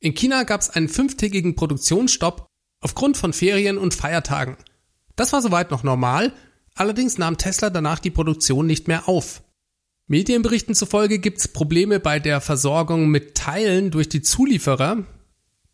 In 0.00 0.14
China 0.14 0.44
gab 0.44 0.62
es 0.62 0.70
einen 0.70 0.88
fünftägigen 0.88 1.54
Produktionsstopp 1.54 2.46
aufgrund 2.80 3.18
von 3.18 3.34
Ferien 3.34 3.76
und 3.76 3.94
Feiertagen. 3.94 4.56
Das 5.14 5.34
war 5.34 5.42
soweit 5.42 5.70
noch 5.70 5.82
normal, 5.82 6.32
allerdings 6.74 7.18
nahm 7.18 7.36
Tesla 7.36 7.68
danach 7.68 7.98
die 7.98 8.10
Produktion 8.10 8.66
nicht 8.66 8.88
mehr 8.88 9.08
auf. 9.08 9.42
Medienberichten 10.06 10.74
zufolge 10.74 11.18
gibt 11.18 11.38
es 11.38 11.48
Probleme 11.48 12.00
bei 12.00 12.18
der 12.18 12.40
Versorgung 12.40 13.10
mit 13.10 13.36
Teilen 13.36 13.90
durch 13.90 14.08
die 14.08 14.22
Zulieferer. 14.22 15.04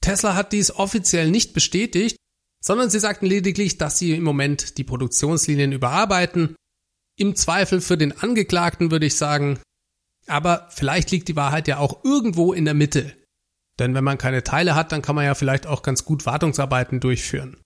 Tesla 0.00 0.34
hat 0.34 0.52
dies 0.52 0.72
offiziell 0.72 1.30
nicht 1.30 1.54
bestätigt, 1.54 2.16
sondern 2.60 2.90
sie 2.90 2.98
sagten 2.98 3.26
lediglich, 3.26 3.78
dass 3.78 3.98
sie 3.98 4.12
im 4.12 4.24
Moment 4.24 4.76
die 4.76 4.84
Produktionslinien 4.84 5.72
überarbeiten. 5.72 6.56
Im 7.16 7.34
Zweifel 7.34 7.80
für 7.80 7.96
den 7.96 8.12
Angeklagten 8.18 8.90
würde 8.90 9.06
ich 9.06 9.16
sagen, 9.16 9.58
aber 10.26 10.68
vielleicht 10.70 11.10
liegt 11.10 11.28
die 11.28 11.36
Wahrheit 11.36 11.66
ja 11.66 11.78
auch 11.78 12.04
irgendwo 12.04 12.52
in 12.52 12.64
der 12.66 12.74
Mitte. 12.74 13.12
Denn 13.78 13.94
wenn 13.94 14.04
man 14.04 14.18
keine 14.18 14.42
Teile 14.42 14.74
hat, 14.74 14.92
dann 14.92 15.02
kann 15.02 15.16
man 15.16 15.24
ja 15.24 15.34
vielleicht 15.34 15.66
auch 15.66 15.82
ganz 15.82 16.04
gut 16.04 16.26
Wartungsarbeiten 16.26 17.00
durchführen. 17.00 17.56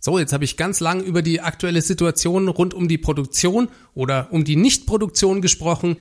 So, 0.00 0.18
jetzt 0.18 0.32
habe 0.32 0.44
ich 0.44 0.56
ganz 0.56 0.78
lang 0.78 1.02
über 1.02 1.22
die 1.22 1.40
aktuelle 1.40 1.82
Situation 1.82 2.46
rund 2.46 2.72
um 2.72 2.86
die 2.86 2.98
Produktion 2.98 3.68
oder 3.94 4.28
um 4.30 4.44
die 4.44 4.56
Nichtproduktion 4.56 5.42
gesprochen. 5.42 5.98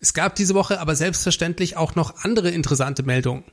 Es 0.00 0.14
gab 0.14 0.34
diese 0.34 0.54
Woche 0.54 0.80
aber 0.80 0.96
selbstverständlich 0.96 1.76
auch 1.76 1.94
noch 1.94 2.24
andere 2.24 2.50
interessante 2.50 3.02
Meldungen. 3.02 3.44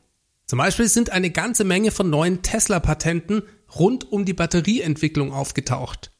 Zum 0.46 0.60
Beispiel 0.60 0.88
sind 0.88 1.10
eine 1.10 1.30
ganze 1.30 1.66
Menge 1.66 1.92
von 1.92 2.10
neuen 2.10 2.42
Tesla-Patenten 2.42 3.44
rund 3.76 4.10
um 4.12 4.24
die 4.24 4.34
Batterieentwicklung 4.34 5.34
aufgetaucht. 5.34 6.12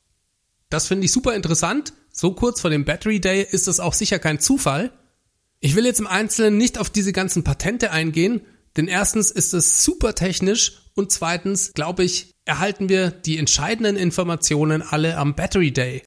Das 0.70 0.88
finde 0.88 1.06
ich 1.06 1.12
super 1.12 1.34
interessant. 1.34 1.94
So 2.12 2.34
kurz 2.34 2.62
vor 2.62 2.70
dem 2.70 2.86
Battery 2.86 3.20
Day 3.20 3.46
ist 3.50 3.68
das 3.68 3.80
auch 3.80 3.94
sicher 3.94 4.20
kein 4.20 4.40
Zufall. 4.40 4.92
Ich 5.60 5.76
will 5.76 5.86
jetzt 5.86 6.00
im 6.00 6.08
Einzelnen 6.08 6.58
nicht 6.58 6.78
auf 6.78 6.90
diese 6.90 7.14
ganzen 7.14 7.44
Patente 7.44 7.92
eingehen, 7.92 8.42
denn 8.78 8.88
erstens 8.88 9.32
ist 9.32 9.54
es 9.54 9.84
super 9.84 10.16
technisch 10.16 10.74
und 10.96 11.12
zweitens, 11.12 11.74
glaube 11.74 12.04
ich, 12.04 12.32
erhalten 12.46 12.90
wir 12.90 13.12
die 13.12 13.38
entscheidenden 13.38 13.96
Informationen 13.96 14.82
alle 14.82 15.18
am 15.18 15.36
Battery 15.36 15.72
Day. 15.72 16.04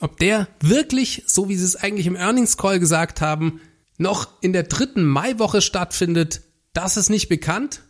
Ob 0.00 0.18
der 0.18 0.48
wirklich, 0.60 1.24
so 1.26 1.48
wie 1.48 1.56
sie 1.56 1.64
es 1.64 1.76
eigentlich 1.76 2.06
im 2.06 2.16
Earnings 2.16 2.56
Call 2.56 2.80
gesagt 2.80 3.20
haben, 3.20 3.60
noch 3.98 4.28
in 4.40 4.52
der 4.52 4.62
dritten 4.62 5.04
Maiwoche 5.04 5.60
stattfindet, 5.60 6.42
das 6.72 6.96
ist 6.96 7.10
nicht 7.10 7.28
bekannt. 7.28 7.82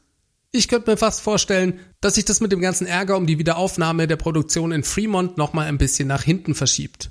Ich 0.50 0.66
könnte 0.66 0.90
mir 0.90 0.96
fast 0.96 1.20
vorstellen, 1.20 1.78
dass 2.00 2.14
sich 2.14 2.24
das 2.24 2.40
mit 2.40 2.50
dem 2.50 2.60
ganzen 2.60 2.86
Ärger 2.86 3.16
um 3.16 3.26
die 3.26 3.38
Wiederaufnahme 3.38 4.08
der 4.08 4.16
Produktion 4.16 4.72
in 4.72 4.82
Fremont 4.82 5.38
nochmal 5.38 5.68
ein 5.68 5.78
bisschen 5.78 6.08
nach 6.08 6.22
hinten 6.22 6.56
verschiebt. 6.56 7.10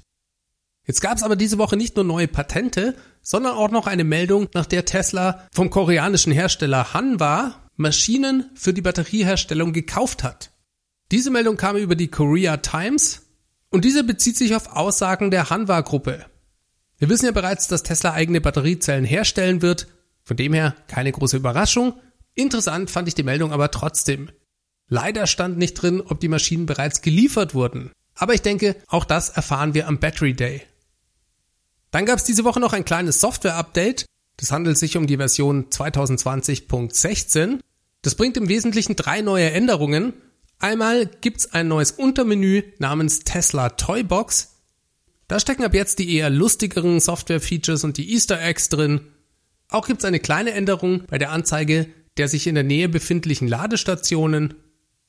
Jetzt 0.90 1.02
gab 1.02 1.18
es 1.18 1.24
aber 1.24 1.36
diese 1.36 1.60
Woche 1.60 1.78
nicht 1.78 1.98
nur 1.98 2.04
neue 2.04 2.28
Patente, 2.28 2.96
sondern 3.22 3.54
auch 3.54 3.70
noch 3.70 3.86
eine 3.86 4.04
Meldung, 4.04 4.48
nach 4.56 4.66
der 4.66 4.86
Tesla 4.86 5.48
vom 5.54 5.70
koreanischen 5.70 6.34
Hersteller 6.34 6.96
Hanwha 6.96 7.62
Maschinen 7.76 8.50
für 8.56 8.74
die 8.74 8.82
Batterieherstellung 8.82 9.72
gekauft 9.72 10.24
hat. 10.24 10.50
Diese 11.12 11.30
Meldung 11.30 11.58
kam 11.58 11.78
über 11.78 11.96
die 11.96 12.08
Korea 12.08 12.58
Times 12.58 13.22
und 13.70 13.86
diese 13.86 14.04
bezieht 14.04 14.36
sich 14.36 14.56
auf 14.56 14.76
Aussagen 14.76 15.30
der 15.30 15.52
Hanwha-Gruppe. 15.52 16.26
Wir 16.98 17.08
wissen 17.08 17.28
ja 17.28 17.34
bereits, 17.34 17.68
dass 17.68 17.84
Tesla 17.84 18.14
eigene 18.14 18.42
Batteriezellen 18.42 19.06
herstellen 19.06 19.62
wird, 19.62 19.86
von 20.24 20.38
dem 20.38 20.54
her 20.54 20.76
keine 20.88 21.12
große 21.12 21.38
Überraschung. 21.38 22.00
Interessant 22.34 22.90
fand 22.90 23.08
ich 23.08 23.14
die 23.14 23.22
Meldung 23.22 23.52
aber 23.52 23.70
trotzdem. 23.70 24.32
Leider 24.88 25.28
stand 25.28 25.60
nicht 25.60 25.76
drin, 25.76 26.02
ob 26.02 26.20
die 26.20 26.30
Maschinen 26.30 26.66
bereits 26.66 27.04
geliefert 27.04 27.54
wurden. 27.54 27.92
Aber 28.16 28.34
ich 28.34 28.42
denke, 28.42 28.76
auch 28.88 29.06
das 29.06 29.30
erfahren 29.30 29.76
wir 29.76 29.88
am 29.88 30.00
Battery 30.00 30.34
Day. 30.34 30.64
Dann 31.92 32.06
gab 32.06 32.20
es 32.20 32.24
diese 32.24 32.44
Woche 32.44 32.60
noch 32.60 32.74
ein 32.74 32.86
kleines 32.86 33.20
Software-Update. 33.20 34.06
Das 34.38 34.52
handelt 34.52 34.78
sich 34.78 34.98
um 34.98 35.08
die 35.08 35.18
Version 35.18 35.70
2020.16. 35.70 37.60
Das 38.02 38.16
bringt 38.16 38.38
im 38.38 38.48
Wesentlichen 38.48 38.96
drei 38.96 39.22
neue 39.22 39.52
Änderungen. 39.52 40.14
Einmal 40.60 41.06
gibt's 41.06 41.54
ein 41.54 41.68
neues 41.68 41.92
Untermenü 41.92 42.64
namens 42.78 43.20
Tesla 43.20 43.70
Toybox. 43.70 44.56
Da 45.28 45.40
stecken 45.40 45.64
ab 45.64 45.74
jetzt 45.74 46.00
die 46.00 46.16
eher 46.16 46.30
lustigeren 46.30 47.00
Software-Features 47.00 47.84
und 47.84 47.98
die 47.98 48.14
Easter 48.14 48.42
Eggs 48.42 48.70
drin. 48.70 49.02
Auch 49.70 49.88
gibt's 49.88 50.06
eine 50.06 50.20
kleine 50.20 50.52
Änderung 50.52 51.04
bei 51.08 51.18
der 51.18 51.32
Anzeige 51.32 51.88
der 52.20 52.28
sich 52.28 52.48
in 52.48 52.56
der 52.56 52.66
Nähe 52.66 52.90
befindlichen 52.90 53.48
Ladestationen. 53.48 54.56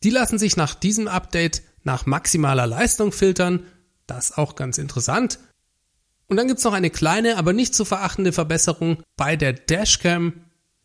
Die 0.04 0.10
lassen 0.10 0.38
sich 0.38 0.56
nach 0.56 0.76
diesem 0.76 1.08
Update 1.08 1.62
nach 1.82 2.06
maximaler 2.06 2.68
Leistung 2.68 3.10
filtern. 3.10 3.64
Das 4.06 4.38
auch 4.38 4.54
ganz 4.54 4.78
interessant. 4.78 5.40
Und 6.30 6.36
dann 6.36 6.46
gibt's 6.46 6.62
noch 6.62 6.72
eine 6.72 6.90
kleine, 6.90 7.38
aber 7.38 7.52
nicht 7.52 7.74
zu 7.74 7.84
verachtende 7.84 8.32
Verbesserung 8.32 9.02
bei 9.16 9.34
der 9.34 9.52
Dashcam. 9.52 10.44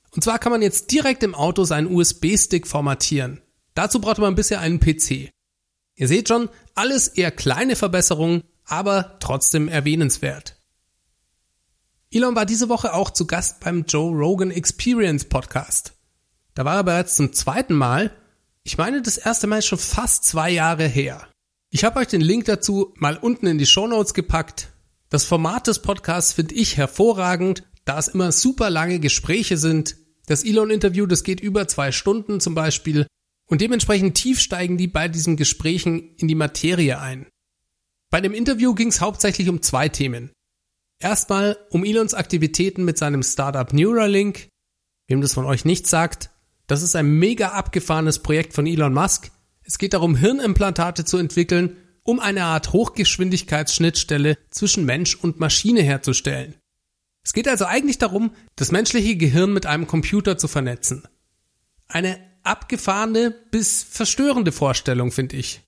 Und 0.09 0.23
zwar 0.23 0.39
kann 0.39 0.51
man 0.51 0.63
jetzt 0.63 0.91
direkt 0.91 1.21
im 1.21 1.35
Auto 1.35 1.65
seinen 1.65 1.93
USB-Stick 1.93 2.65
formatieren. 2.65 3.41
Dazu 3.75 4.01
braucht 4.01 4.17
man 4.17 4.33
bisher 4.33 4.59
einen 4.59 4.79
PC. 4.79 5.29
Ihr 5.93 6.07
seht 6.07 6.29
schon, 6.29 6.49
alles 6.73 7.09
eher 7.09 7.29
kleine 7.29 7.75
Verbesserungen, 7.75 8.41
aber 8.65 9.17
trotzdem 9.19 9.67
erwähnenswert. 9.67 10.57
Elon 12.09 12.35
war 12.35 12.47
diese 12.47 12.67
Woche 12.67 12.95
auch 12.95 13.11
zu 13.11 13.27
Gast 13.27 13.59
beim 13.59 13.85
Joe 13.87 14.15
Rogan 14.17 14.49
Experience 14.49 15.25
Podcast. 15.25 15.93
Da 16.55 16.65
war 16.65 16.77
er 16.77 16.83
bereits 16.83 17.17
zum 17.17 17.33
zweiten 17.33 17.75
Mal. 17.75 18.09
Ich 18.63 18.79
meine, 18.79 19.03
das 19.03 19.17
erste 19.17 19.45
Mal 19.45 19.59
ist 19.59 19.67
schon 19.67 19.77
fast 19.77 20.23
zwei 20.23 20.49
Jahre 20.49 20.87
her. 20.87 21.27
Ich 21.69 21.83
habe 21.83 21.99
euch 21.99 22.07
den 22.07 22.21
Link 22.21 22.45
dazu 22.45 22.95
mal 22.95 23.17
unten 23.17 23.45
in 23.45 23.59
die 23.59 23.67
Show 23.67 23.85
Notes 23.85 24.15
gepackt. 24.15 24.71
Das 25.09 25.25
Format 25.25 25.67
des 25.67 25.79
Podcasts 25.79 26.33
finde 26.33 26.55
ich 26.55 26.77
hervorragend, 26.77 27.63
da 27.85 27.99
es 27.99 28.07
immer 28.07 28.31
super 28.31 28.69
lange 28.69 28.99
Gespräche 28.99 29.57
sind. 29.57 29.97
Das 30.25 30.43
Elon-Interview, 30.43 31.05
das 31.05 31.23
geht 31.23 31.39
über 31.39 31.67
zwei 31.67 31.91
Stunden 31.91 32.39
zum 32.39 32.55
Beispiel. 32.55 33.05
Und 33.47 33.61
dementsprechend 33.61 34.15
tief 34.15 34.39
steigen 34.39 34.77
die 34.77 34.87
bei 34.87 35.07
diesen 35.07 35.37
Gesprächen 35.37 36.15
in 36.15 36.27
die 36.27 36.35
Materie 36.35 36.99
ein. 36.99 37.27
Bei 38.09 38.21
dem 38.21 38.33
Interview 38.33 38.73
ging 38.73 38.87
es 38.87 39.01
hauptsächlich 39.01 39.49
um 39.49 39.61
zwei 39.61 39.87
Themen. 39.89 40.31
Erstmal 40.99 41.57
um 41.69 41.85
Elons 41.85 42.15
Aktivitäten 42.15 42.83
mit 42.85 42.97
seinem 42.97 43.21
Startup 43.21 43.71
Neuralink. 43.71 44.47
Wem 45.07 45.21
das 45.21 45.33
von 45.33 45.45
euch 45.45 45.65
nicht 45.65 45.85
sagt, 45.85 46.31
das 46.65 46.81
ist 46.81 46.95
ein 46.95 47.19
mega 47.19 47.49
abgefahrenes 47.49 48.19
Projekt 48.19 48.53
von 48.53 48.65
Elon 48.65 48.93
Musk. 48.93 49.31
Es 49.61 49.77
geht 49.77 49.93
darum, 49.93 50.15
Hirnimplantate 50.15 51.05
zu 51.05 51.17
entwickeln 51.17 51.77
um 52.05 52.19
eine 52.19 52.45
Art 52.45 52.71
Hochgeschwindigkeitsschnittstelle 52.71 54.37
zwischen 54.51 54.85
Mensch 54.85 55.15
und 55.15 55.39
Maschine 55.39 55.81
herzustellen. 55.81 56.55
Es 57.23 57.33
geht 57.33 57.47
also 57.47 57.65
eigentlich 57.65 57.97
darum, 57.97 58.31
das 58.55 58.71
menschliche 58.71 59.17
Gehirn 59.17 59.51
mit 59.51 59.65
einem 59.65 59.87
Computer 59.87 60.37
zu 60.37 60.47
vernetzen. 60.47 61.07
Eine 61.87 62.19
abgefahrene 62.43 63.31
bis 63.49 63.83
verstörende 63.83 64.51
Vorstellung, 64.51 65.11
finde 65.11 65.35
ich. 65.35 65.61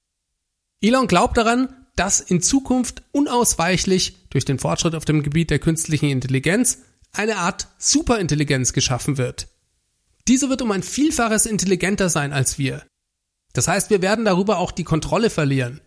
Elon 0.80 1.08
glaubt 1.08 1.38
daran, 1.38 1.88
dass 1.96 2.20
in 2.20 2.44
Zukunft 2.44 3.02
unausweichlich 3.12 4.28
durch 4.30 4.46
den 4.46 4.60
Fortschritt 4.60 4.94
auf 4.94 5.06
dem 5.06 5.24
Gebiet 5.24 5.50
der 5.50 5.58
künstlichen 5.58 6.10
Intelligenz 6.10 6.84
eine 7.12 7.38
Art 7.38 7.68
Superintelligenz 7.80 8.74
geschaffen 8.74 9.18
wird. 9.18 9.48
Diese 10.28 10.50
wird 10.50 10.62
um 10.62 10.72
ein 10.72 10.84
Vielfaches 10.84 11.48
intelligenter 11.48 12.10
sein 12.10 12.32
als 12.32 12.60
wir. 12.60 12.86
Das 13.54 13.68
heißt, 13.68 13.90
wir 13.90 14.04
werden 14.04 14.26
darüber 14.26 14.60
auch 14.60 14.72
die 14.72 14.84
Kontrolle 14.84 15.32
verlieren. 15.32 15.82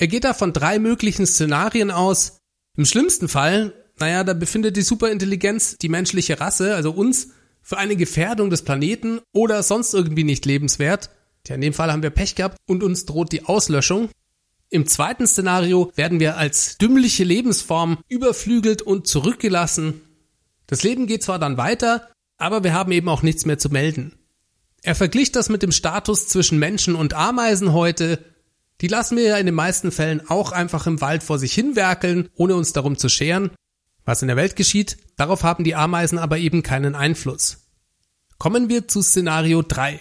Er 0.00 0.08
geht 0.08 0.24
da 0.24 0.32
von 0.32 0.54
drei 0.54 0.78
möglichen 0.78 1.26
Szenarien 1.26 1.90
aus. 1.90 2.38
Im 2.74 2.86
schlimmsten 2.86 3.28
Fall, 3.28 3.74
naja, 3.98 4.24
da 4.24 4.32
befindet 4.32 4.78
die 4.78 4.82
Superintelligenz 4.82 5.76
die 5.76 5.90
menschliche 5.90 6.40
Rasse, 6.40 6.74
also 6.74 6.90
uns, 6.92 7.32
für 7.60 7.76
eine 7.76 7.96
Gefährdung 7.96 8.48
des 8.48 8.62
Planeten 8.62 9.20
oder 9.32 9.62
sonst 9.62 9.92
irgendwie 9.92 10.24
nicht 10.24 10.46
lebenswert. 10.46 11.10
Tja, 11.44 11.56
in 11.56 11.60
dem 11.60 11.74
Fall 11.74 11.92
haben 11.92 12.02
wir 12.02 12.08
Pech 12.08 12.34
gehabt 12.34 12.56
und 12.66 12.82
uns 12.82 13.04
droht 13.04 13.30
die 13.30 13.44
Auslöschung. 13.44 14.08
Im 14.70 14.86
zweiten 14.86 15.26
Szenario 15.26 15.92
werden 15.96 16.18
wir 16.18 16.38
als 16.38 16.78
dümmliche 16.78 17.24
Lebensform 17.24 17.98
überflügelt 18.08 18.80
und 18.80 19.06
zurückgelassen. 19.06 20.00
Das 20.66 20.82
Leben 20.82 21.08
geht 21.08 21.22
zwar 21.22 21.38
dann 21.38 21.58
weiter, 21.58 22.08
aber 22.38 22.64
wir 22.64 22.72
haben 22.72 22.92
eben 22.92 23.10
auch 23.10 23.20
nichts 23.20 23.44
mehr 23.44 23.58
zu 23.58 23.68
melden. 23.68 24.14
Er 24.80 24.94
verglich 24.94 25.30
das 25.30 25.50
mit 25.50 25.62
dem 25.62 25.72
Status 25.72 26.26
zwischen 26.26 26.58
Menschen 26.58 26.94
und 26.94 27.12
Ameisen 27.12 27.74
heute. 27.74 28.18
Die 28.80 28.88
lassen 28.88 29.16
wir 29.16 29.24
ja 29.24 29.36
in 29.36 29.46
den 29.46 29.54
meisten 29.54 29.92
Fällen 29.92 30.28
auch 30.28 30.52
einfach 30.52 30.86
im 30.86 31.00
Wald 31.00 31.22
vor 31.22 31.38
sich 31.38 31.52
hinwerkeln, 31.52 32.28
ohne 32.34 32.54
uns 32.54 32.72
darum 32.72 32.96
zu 32.96 33.08
scheren. 33.08 33.50
Was 34.04 34.22
in 34.22 34.28
der 34.28 34.36
Welt 34.36 34.56
geschieht, 34.56 34.96
darauf 35.16 35.42
haben 35.42 35.64
die 35.64 35.74
Ameisen 35.74 36.18
aber 36.18 36.38
eben 36.38 36.62
keinen 36.62 36.94
Einfluss. 36.94 37.68
Kommen 38.38 38.70
wir 38.70 38.88
zu 38.88 39.02
Szenario 39.02 39.62
3. 39.62 40.00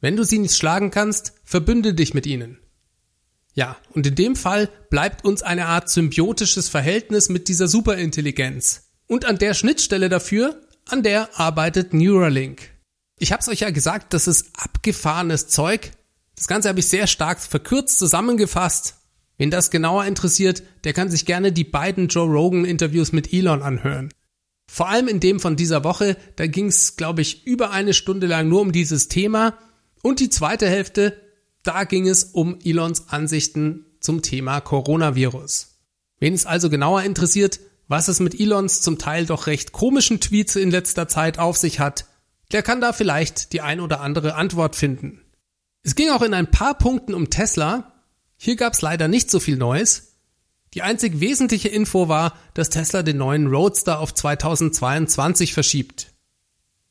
Wenn 0.00 0.16
du 0.16 0.24
sie 0.24 0.38
nicht 0.38 0.54
schlagen 0.54 0.90
kannst, 0.90 1.32
verbünde 1.42 1.94
dich 1.94 2.14
mit 2.14 2.26
ihnen. 2.26 2.58
Ja, 3.54 3.76
und 3.90 4.06
in 4.06 4.14
dem 4.14 4.36
Fall 4.36 4.68
bleibt 4.90 5.24
uns 5.24 5.42
eine 5.42 5.66
Art 5.66 5.88
symbiotisches 5.88 6.68
Verhältnis 6.68 7.28
mit 7.28 7.48
dieser 7.48 7.66
Superintelligenz. 7.66 8.90
Und 9.08 9.24
an 9.24 9.38
der 9.38 9.54
Schnittstelle 9.54 10.08
dafür, 10.08 10.60
an 10.84 11.02
der 11.02 11.40
arbeitet 11.40 11.92
Neuralink. 11.92 12.70
Ich 13.18 13.32
hab's 13.32 13.48
euch 13.48 13.60
ja 13.60 13.70
gesagt, 13.70 14.12
das 14.12 14.28
ist 14.28 14.50
abgefahrenes 14.54 15.48
Zeug. 15.48 15.92
Das 16.36 16.48
Ganze 16.48 16.68
habe 16.68 16.80
ich 16.80 16.86
sehr 16.86 17.06
stark 17.06 17.40
verkürzt 17.40 17.98
zusammengefasst. 17.98 18.96
Wen 19.38 19.50
das 19.50 19.70
genauer 19.70 20.04
interessiert, 20.04 20.62
der 20.84 20.92
kann 20.92 21.10
sich 21.10 21.26
gerne 21.26 21.52
die 21.52 21.64
beiden 21.64 22.08
Joe 22.08 22.26
Rogan 22.26 22.64
Interviews 22.64 23.12
mit 23.12 23.32
Elon 23.32 23.62
anhören. 23.62 24.10
Vor 24.70 24.88
allem 24.88 25.08
in 25.08 25.20
dem 25.20 25.40
von 25.40 25.56
dieser 25.56 25.84
Woche, 25.84 26.16
da 26.36 26.46
ging's, 26.46 26.96
glaube 26.96 27.22
ich, 27.22 27.46
über 27.46 27.70
eine 27.70 27.94
Stunde 27.94 28.26
lang 28.26 28.48
nur 28.48 28.60
um 28.60 28.72
dieses 28.72 29.08
Thema. 29.08 29.56
Und 30.02 30.20
die 30.20 30.30
zweite 30.30 30.68
Hälfte, 30.68 31.20
da 31.62 31.84
ging 31.84 32.08
es 32.08 32.24
um 32.24 32.58
Elons 32.62 33.08
Ansichten 33.08 33.86
zum 34.00 34.22
Thema 34.22 34.60
Coronavirus. 34.60 35.78
Wen 36.18 36.34
es 36.34 36.46
also 36.46 36.70
genauer 36.70 37.02
interessiert, 37.02 37.60
was 37.88 38.08
es 38.08 38.20
mit 38.20 38.38
Elons 38.38 38.80
zum 38.80 38.98
Teil 38.98 39.26
doch 39.26 39.46
recht 39.46 39.72
komischen 39.72 40.20
Tweets 40.20 40.56
in 40.56 40.70
letzter 40.70 41.08
Zeit 41.08 41.38
auf 41.38 41.56
sich 41.56 41.78
hat, 41.78 42.06
der 42.52 42.62
kann 42.62 42.80
da 42.80 42.92
vielleicht 42.92 43.52
die 43.52 43.60
ein 43.60 43.80
oder 43.80 44.00
andere 44.00 44.34
Antwort 44.34 44.76
finden. 44.76 45.20
Es 45.86 45.94
ging 45.94 46.10
auch 46.10 46.22
in 46.22 46.34
ein 46.34 46.50
paar 46.50 46.76
Punkten 46.76 47.14
um 47.14 47.30
Tesla. 47.30 47.92
Hier 48.36 48.56
gab 48.56 48.74
es 48.74 48.82
leider 48.82 49.08
nicht 49.08 49.30
so 49.30 49.40
viel 49.40 49.56
Neues. 49.56 50.16
Die 50.74 50.82
einzig 50.82 51.20
wesentliche 51.20 51.68
Info 51.68 52.08
war, 52.08 52.36
dass 52.52 52.68
Tesla 52.68 53.02
den 53.02 53.16
neuen 53.16 53.46
Roadster 53.46 54.00
auf 54.00 54.12
2022 54.12 55.54
verschiebt. 55.54 56.12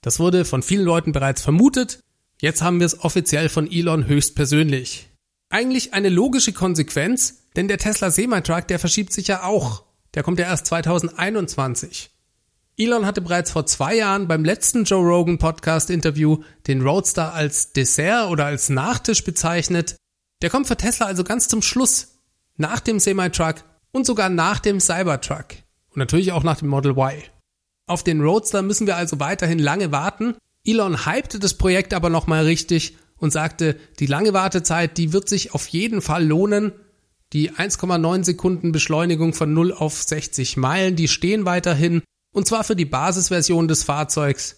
Das 0.02 0.20
wurde 0.20 0.46
von 0.46 0.64
vielen 0.64 0.86
Leuten 0.86 1.12
bereits 1.12 1.42
vermutet, 1.42 2.00
Jetzt 2.42 2.62
haben 2.62 2.80
wir 2.80 2.86
es 2.86 3.00
offiziell 3.00 3.50
von 3.50 3.72
Elon 3.72 4.08
höchstpersönlich. 4.08 5.10
Eigentlich 5.50 5.94
eine 5.94 6.10
logische 6.10 6.54
Konsequenz, 6.54 7.44
denn 7.56 7.68
der 7.68 7.78
Tesla 7.78 8.12
Semi-Truck, 8.12 8.68
der 8.68 8.80
verschiebt 8.80 9.14
sich 9.14 9.28
ja 9.28 9.44
auch. 9.44 9.84
Der 10.14 10.24
kommt 10.24 10.40
ja 10.40 10.46
erst 10.46 10.66
2021. 10.68 12.12
Elon 12.78 13.06
hatte 13.06 13.22
bereits 13.22 13.52
vor 13.52 13.66
zwei 13.66 13.96
Jahren 13.96 14.28
beim 14.28 14.44
letzten 14.44 14.84
Joe 14.84 15.06
Rogan 15.06 15.38
Podcast 15.38 15.90
Interview 15.90 16.44
den 16.68 16.82
Roadster 16.82 17.34
als 17.34 17.72
Dessert 17.72 18.30
oder 18.30 18.46
als 18.46 18.70
Nachtisch 18.70 19.24
bezeichnet. 19.24 19.96
Der 20.42 20.50
kommt 20.50 20.68
für 20.68 20.78
Tesla 20.78 21.06
also 21.06 21.24
ganz 21.24 21.48
zum 21.48 21.62
Schluss. 21.62 22.20
Nach 22.58 22.80
dem 22.80 23.00
Semi-Truck 23.00 23.64
und 23.92 24.06
sogar 24.06 24.30
nach 24.30 24.60
dem 24.60 24.80
Cybertruck. 24.80 25.48
Und 25.90 25.98
natürlich 25.98 26.32
auch 26.32 26.44
nach 26.44 26.58
dem 26.58 26.68
Model 26.68 26.92
Y. 26.92 27.24
Auf 27.88 28.04
den 28.04 28.22
Roadster 28.22 28.62
müssen 28.62 28.88
wir 28.88 28.98
also 28.98 29.20
weiterhin 29.20 29.60
lange 29.60 29.92
warten 29.92 30.36
Elon 30.66 31.06
hypte 31.06 31.40
das 31.40 31.54
Projekt 31.54 31.94
aber 31.94 32.10
nochmal 32.10 32.44
richtig 32.44 32.98
und 33.18 33.32
sagte, 33.32 33.78
die 34.00 34.08
lange 34.08 34.34
Wartezeit, 34.34 34.98
die 34.98 35.14
wird 35.14 35.30
sich 35.30 35.54
auf 35.54 35.68
jeden 35.68 36.02
Fall 36.02 36.26
lohnen. 36.26 36.74
Die 37.34 37.52
1,9 37.52 38.24
Sekunden 38.24 38.72
Beschleunigung 38.72 39.34
von 39.34 39.54
0 39.54 39.72
auf 39.74 40.02
60 40.02 40.58
Meilen, 40.58 40.96
die 40.96 41.08
stehen 41.08 41.46
weiterhin, 41.46 42.02
und 42.36 42.46
zwar 42.46 42.66
für 42.66 42.76
die 42.76 42.86
Basisversion 42.86 43.70
des 43.70 43.84
Fahrzeugs. 43.84 44.58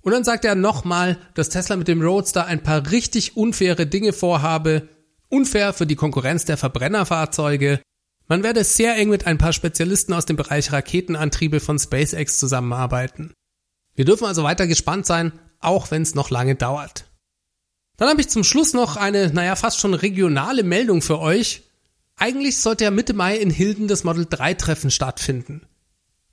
Und 0.00 0.12
dann 0.12 0.24
sagt 0.24 0.46
er 0.46 0.54
nochmal, 0.54 1.18
dass 1.34 1.50
Tesla 1.50 1.76
mit 1.76 1.86
dem 1.86 2.00
Roadster 2.00 2.46
ein 2.46 2.62
paar 2.62 2.90
richtig 2.90 3.36
unfaire 3.36 3.86
Dinge 3.86 4.14
vorhabe, 4.14 4.88
unfair 5.28 5.74
für 5.74 5.86
die 5.86 5.94
Konkurrenz 5.94 6.46
der 6.46 6.56
Verbrennerfahrzeuge. 6.56 7.82
Man 8.28 8.42
werde 8.42 8.64
sehr 8.64 8.96
eng 8.96 9.10
mit 9.10 9.26
ein 9.26 9.36
paar 9.36 9.52
Spezialisten 9.52 10.14
aus 10.14 10.24
dem 10.24 10.36
Bereich 10.36 10.72
Raketenantriebe 10.72 11.60
von 11.60 11.78
SpaceX 11.78 12.38
zusammenarbeiten. 12.38 13.34
Wir 13.94 14.06
dürfen 14.06 14.24
also 14.24 14.42
weiter 14.42 14.66
gespannt 14.66 15.04
sein, 15.04 15.32
auch 15.60 15.90
wenn 15.90 16.00
es 16.00 16.14
noch 16.14 16.30
lange 16.30 16.54
dauert. 16.54 17.10
Dann 17.98 18.08
habe 18.08 18.22
ich 18.22 18.30
zum 18.30 18.42
Schluss 18.42 18.72
noch 18.72 18.96
eine, 18.96 19.30
naja, 19.34 19.54
fast 19.54 19.80
schon 19.80 19.92
regionale 19.92 20.62
Meldung 20.62 21.02
für 21.02 21.18
euch. 21.18 21.64
Eigentlich 22.16 22.58
sollte 22.58 22.84
ja 22.84 22.90
Mitte 22.90 23.12
Mai 23.12 23.36
in 23.36 23.50
Hilden 23.50 23.86
das 23.86 24.02
Model 24.02 24.26
3 24.28 24.54
Treffen 24.54 24.90
stattfinden. 24.90 25.66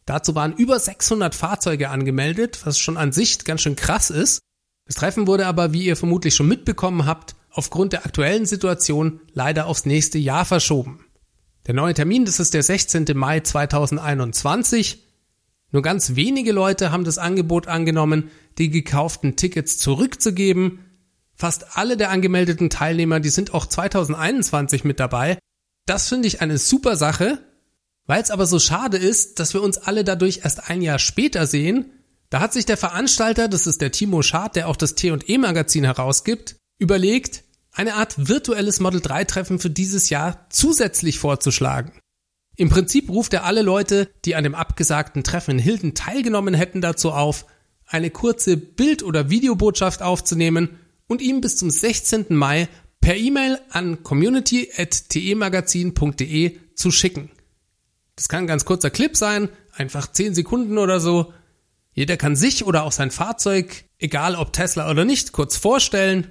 Dazu 0.10 0.34
waren 0.34 0.54
über 0.54 0.80
600 0.80 1.36
Fahrzeuge 1.36 1.92
angemeldet, 1.92 2.62
was 2.64 2.80
schon 2.80 2.98
an 2.98 3.12
sich 3.12 3.46
ganz 3.46 3.62
schön 3.62 3.76
krass 3.76 4.10
ist. 4.10 4.40
Das 4.88 4.96
Treffen 4.96 5.28
wurde 5.28 5.46
aber, 5.46 5.72
wie 5.72 5.84
ihr 5.84 5.96
vermutlich 5.96 6.34
schon 6.34 6.48
mitbekommen 6.48 7.06
habt, 7.06 7.36
aufgrund 7.52 7.94
der 7.94 8.08
aktuellen 8.08 8.48
Situation 8.48 9.22
leider 9.34 9.68
aufs 9.68 9.86
nächste 9.86 10.18
Jahr 10.18 10.46
verschoben. 10.46 11.06
Der 11.68 11.76
neue 11.76 11.94
Termin, 11.94 12.26
das 12.26 12.40
ist 12.40 12.56
der 12.56 12.64
16. 12.64 13.06
Mai 13.14 13.42
2021. 13.42 15.06
Nur 15.72 15.84
ganz 15.84 16.16
wenige 16.16 16.54
Leute 16.54 16.92
haben 16.92 17.04
das 17.04 17.20
Angebot 17.20 17.68
angenommen, 17.68 18.32
die 18.58 18.72
gekauften 18.72 19.36
Tickets 19.36 19.78
zurückzugeben. 19.78 20.80
Fast 21.36 21.78
alle 21.78 21.98
der 21.98 22.10
angemeldeten 22.10 22.72
Teilnehmer, 22.72 23.20
die 23.20 23.30
sind 23.30 23.54
auch 23.54 23.68
2021 23.68 24.84
mit 24.86 25.00
dabei. 25.00 25.38
Das 25.86 26.10
finde 26.10 26.28
ich 26.28 26.42
eine 26.42 26.58
super 26.58 26.96
Sache, 26.96 27.44
weil 28.10 28.22
es 28.24 28.32
aber 28.32 28.48
so 28.48 28.58
schade 28.58 28.98
ist, 28.98 29.40
dass 29.40 29.54
wir 29.54 29.62
uns 29.62 29.78
alle 29.78 30.04
dadurch 30.04 30.40
erst 30.44 30.68
ein 30.68 30.82
Jahr 30.82 30.98
später 30.98 31.46
sehen. 31.46 31.92
Da 32.32 32.40
hat 32.40 32.54
sich 32.54 32.66
der 32.66 32.76
Veranstalter, 32.76 33.48
das 33.48 33.68
ist 33.68 33.82
der 33.82 33.92
Timo 33.92 34.24
Schad, 34.24 34.56
der 34.56 34.68
auch 34.68 34.78
das 34.78 34.96
T&E 34.96 35.38
Magazin 35.38 35.84
herausgibt, 35.84 36.56
überlegt, 36.80 37.44
eine 37.72 37.94
Art 37.94 38.28
virtuelles 38.28 38.80
Model 38.80 39.00
3 39.00 39.26
Treffen 39.26 39.60
für 39.60 39.70
dieses 39.70 40.10
Jahr 40.10 40.48
zusätzlich 40.50 41.20
vorzuschlagen. 41.20 41.92
Im 42.56 42.70
Prinzip 42.70 43.12
ruft 43.12 43.36
er 43.36 43.46
alle 43.46 43.62
Leute, 43.62 44.10
die 44.26 44.34
an 44.34 44.44
dem 44.44 44.56
abgesagten 44.56 45.24
Treffen 45.24 45.52
in 45.52 45.60
Hilden 45.60 45.94
teilgenommen 45.94 46.56
hätten, 46.56 46.82
dazu 46.82 47.12
auf, 47.12 47.46
eine 47.86 48.10
kurze 48.10 48.58
Bild- 48.58 49.04
oder 49.04 49.30
Videobotschaft 49.30 50.02
aufzunehmen 50.02 50.80
und 51.06 51.22
ihm 51.22 51.42
bis 51.42 51.58
zum 51.58 51.70
16. 51.70 52.26
Mai 52.30 52.70
per 53.02 53.16
E-Mail 53.16 53.60
an 53.70 54.02
community.temagazin.de 54.02 56.58
zu 56.74 56.90
schicken. 56.90 57.30
Das 58.20 58.28
kann 58.28 58.44
ein 58.44 58.48
ganz 58.48 58.66
kurzer 58.66 58.90
Clip 58.90 59.16
sein, 59.16 59.48
einfach 59.72 60.12
10 60.12 60.36
Sekunden 60.36 60.78
oder 60.78 61.00
so. 61.00 61.34
Jeder 61.94 62.18
kann 62.18 62.36
sich 62.36 62.66
oder 62.66 62.84
auch 62.84 62.92
sein 62.92 63.12
Fahrzeug, 63.12 63.86
egal 63.98 64.36
ob 64.36 64.52
Tesla 64.52 64.92
oder 64.92 65.06
nicht, 65.06 65.32
kurz 65.32 65.56
vorstellen. 65.56 66.28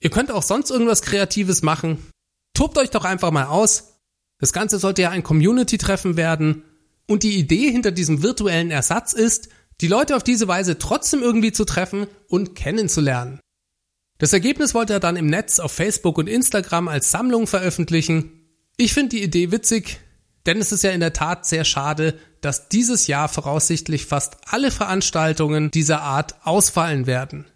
Ihr 0.00 0.10
könnt 0.10 0.32
auch 0.32 0.42
sonst 0.42 0.70
irgendwas 0.70 1.02
Kreatives 1.02 1.62
machen. 1.62 2.04
Tobt 2.52 2.78
euch 2.78 2.90
doch 2.90 3.04
einfach 3.04 3.30
mal 3.30 3.44
aus. 3.44 4.00
Das 4.40 4.52
Ganze 4.52 4.80
sollte 4.80 5.02
ja 5.02 5.10
ein 5.10 5.22
Community-Treffen 5.22 6.16
werden. 6.16 6.64
Und 7.06 7.22
die 7.22 7.38
Idee 7.38 7.70
hinter 7.70 7.92
diesem 7.92 8.24
virtuellen 8.24 8.72
Ersatz 8.72 9.12
ist, 9.12 9.50
die 9.80 9.86
Leute 9.86 10.16
auf 10.16 10.24
diese 10.24 10.48
Weise 10.48 10.78
trotzdem 10.78 11.22
irgendwie 11.22 11.52
zu 11.52 11.64
treffen 11.64 12.08
und 12.26 12.56
kennenzulernen. 12.56 13.38
Das 14.18 14.32
Ergebnis 14.32 14.74
wollte 14.74 14.94
er 14.94 15.00
dann 15.00 15.14
im 15.14 15.28
Netz 15.28 15.60
auf 15.60 15.70
Facebook 15.70 16.18
und 16.18 16.28
Instagram 16.28 16.88
als 16.88 17.12
Sammlung 17.12 17.46
veröffentlichen. 17.46 18.48
Ich 18.76 18.92
finde 18.92 19.10
die 19.10 19.22
Idee 19.22 19.52
witzig, 19.52 20.00
denn 20.46 20.58
es 20.58 20.72
ist 20.72 20.82
ja 20.82 20.90
in 20.90 21.00
der 21.00 21.12
Tat 21.12 21.46
sehr 21.46 21.64
schade, 21.64 22.18
dass 22.40 22.68
dieses 22.68 23.06
Jahr 23.06 23.28
voraussichtlich 23.28 24.06
fast 24.06 24.38
alle 24.46 24.70
Veranstaltungen 24.70 25.70
dieser 25.70 26.00
Art 26.02 26.34
ausfallen 26.44 27.06
werden. 27.06 27.46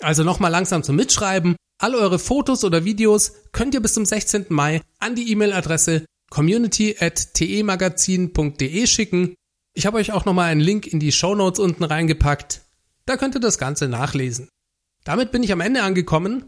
Also 0.00 0.22
nochmal 0.24 0.50
langsam 0.50 0.82
zum 0.82 0.96
Mitschreiben. 0.96 1.56
All 1.78 1.94
eure 1.94 2.18
Fotos 2.18 2.64
oder 2.64 2.84
Videos 2.84 3.32
könnt 3.52 3.74
ihr 3.74 3.80
bis 3.80 3.94
zum 3.94 4.04
16. 4.04 4.46
Mai 4.50 4.82
an 4.98 5.14
die 5.14 5.30
E-Mail-Adresse 5.32 6.04
community.temagazin.de 6.30 8.86
schicken. 8.86 9.34
Ich 9.74 9.86
habe 9.86 9.96
euch 9.98 10.12
auch 10.12 10.24
nochmal 10.24 10.50
einen 10.50 10.60
Link 10.60 10.86
in 10.86 11.00
die 11.00 11.12
Show 11.12 11.34
Notes 11.34 11.58
unten 11.58 11.84
reingepackt. 11.84 12.62
Da 13.04 13.16
könnt 13.16 13.34
ihr 13.34 13.40
das 13.40 13.58
Ganze 13.58 13.88
nachlesen. 13.88 14.48
Damit 15.04 15.32
bin 15.32 15.42
ich 15.42 15.52
am 15.52 15.60
Ende 15.60 15.82
angekommen. 15.82 16.44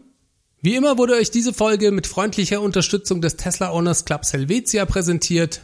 Wie 0.65 0.73
immer 0.73 0.97
wurde 0.97 1.13
euch 1.13 1.29
diese 1.29 1.53
Folge 1.53 1.91
mit 1.91 2.07
freundlicher 2.07 2.59
Unterstützung 2.59 3.21
des 3.21 3.35
Tesla 3.35 3.71
Owners 3.71 4.03
Club 4.03 4.23
Helvetia 4.25 4.87
präsentiert. 4.87 5.61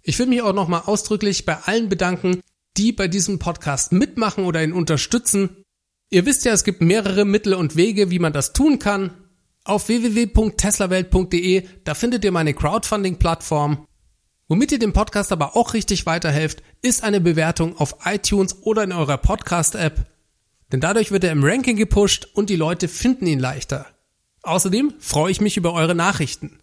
Ich 0.00 0.18
will 0.18 0.28
mich 0.28 0.40
auch 0.40 0.54
nochmal 0.54 0.84
ausdrücklich 0.86 1.44
bei 1.44 1.58
allen 1.58 1.90
bedanken, 1.90 2.40
die 2.78 2.92
bei 2.92 3.06
diesem 3.06 3.38
Podcast 3.38 3.92
mitmachen 3.92 4.46
oder 4.46 4.64
ihn 4.64 4.72
unterstützen. 4.72 5.62
Ihr 6.08 6.24
wisst 6.24 6.46
ja, 6.46 6.54
es 6.54 6.64
gibt 6.64 6.80
mehrere 6.80 7.26
Mittel 7.26 7.52
und 7.52 7.76
Wege, 7.76 8.10
wie 8.10 8.18
man 8.18 8.32
das 8.32 8.54
tun 8.54 8.78
kann. 8.78 9.10
Auf 9.64 9.88
www.teslawelt.de, 9.88 11.66
da 11.84 11.92
findet 11.92 12.24
ihr 12.24 12.32
meine 12.32 12.54
Crowdfunding-Plattform. 12.54 13.86
Womit 14.48 14.72
ihr 14.72 14.78
dem 14.78 14.94
Podcast 14.94 15.32
aber 15.32 15.54
auch 15.54 15.74
richtig 15.74 16.06
weiterhelft, 16.06 16.62
ist 16.80 17.04
eine 17.04 17.20
Bewertung 17.20 17.76
auf 17.76 17.94
iTunes 18.06 18.62
oder 18.62 18.84
in 18.84 18.92
eurer 18.92 19.18
Podcast-App. 19.18 20.06
Denn 20.72 20.80
dadurch 20.80 21.10
wird 21.10 21.24
er 21.24 21.32
im 21.32 21.44
Ranking 21.44 21.76
gepusht 21.76 22.26
und 22.32 22.48
die 22.48 22.56
Leute 22.56 22.88
finden 22.88 23.26
ihn 23.26 23.38
leichter. 23.38 23.84
Außerdem 24.42 24.94
freue 24.98 25.30
ich 25.30 25.40
mich 25.40 25.56
über 25.56 25.72
eure 25.72 25.94
Nachrichten. 25.94 26.60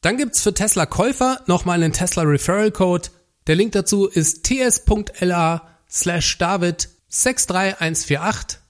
Dann 0.00 0.16
gibt's 0.16 0.42
für 0.42 0.54
Tesla-Käufer 0.54 1.42
nochmal 1.46 1.82
einen 1.82 1.92
Tesla 1.92 2.22
Referral 2.22 2.70
Code. 2.70 3.08
Der 3.46 3.56
Link 3.56 3.72
dazu 3.72 4.06
ist 4.06 4.44
ts.la 4.44 5.68
slash 5.90 6.38
david 6.38 6.88
63148 7.08 8.60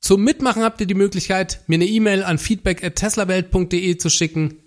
Zum 0.00 0.24
Mitmachen 0.24 0.62
habt 0.62 0.80
ihr 0.80 0.86
die 0.86 0.94
Möglichkeit, 0.94 1.60
mir 1.66 1.74
eine 1.74 1.86
E-Mail 1.86 2.24
an 2.24 2.38
feedback@teslawelt.de 2.38 3.98
zu 3.98 4.08
schicken 4.08 4.58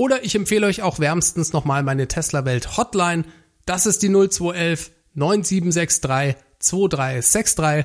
oder 0.00 0.24
ich 0.24 0.34
empfehle 0.34 0.66
euch 0.66 0.80
auch 0.80 0.98
wärmstens 0.98 1.52
nochmal 1.52 1.82
meine 1.82 2.08
Tesla 2.08 2.46
Welt 2.46 2.78
Hotline. 2.78 3.24
Das 3.66 3.84
ist 3.84 4.00
die 4.02 4.08
0211 4.08 4.92
9763 5.12 6.42
2363. 6.58 7.84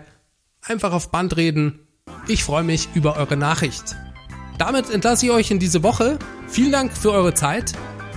Einfach 0.61 0.93
auf 0.93 1.11
Band 1.11 1.35
reden. 1.35 1.85
Ich 2.29 2.45
freue 2.45 2.63
mich 2.63 2.87
über 2.93 3.17
eure 3.17 3.35
Nachricht. 3.35 3.97
Damit 4.57 4.89
entlasse 4.89 5.25
ich 5.25 5.31
euch 5.31 5.51
in 5.51 5.59
diese 5.59 5.83
Woche. 5.83 6.17
Vielen 6.47 6.71
Dank 6.71 6.95
für 6.95 7.11
eure 7.11 7.33
Zeit. 7.33 7.73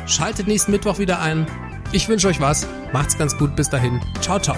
Schaltet 0.07 0.47
nächsten 0.47 0.73
Mittwoch 0.73 0.99
wieder 0.99 1.21
ein. 1.21 1.47
Ich 1.93 2.09
wünsche 2.09 2.29
euch 2.29 2.41
was. 2.41 2.67
Macht's 2.93 3.19
ganz 3.19 3.37
gut. 3.37 3.57
Bis 3.57 3.69
dahin. 3.69 4.01
Ciao, 4.21 4.39
ciao. 4.39 4.57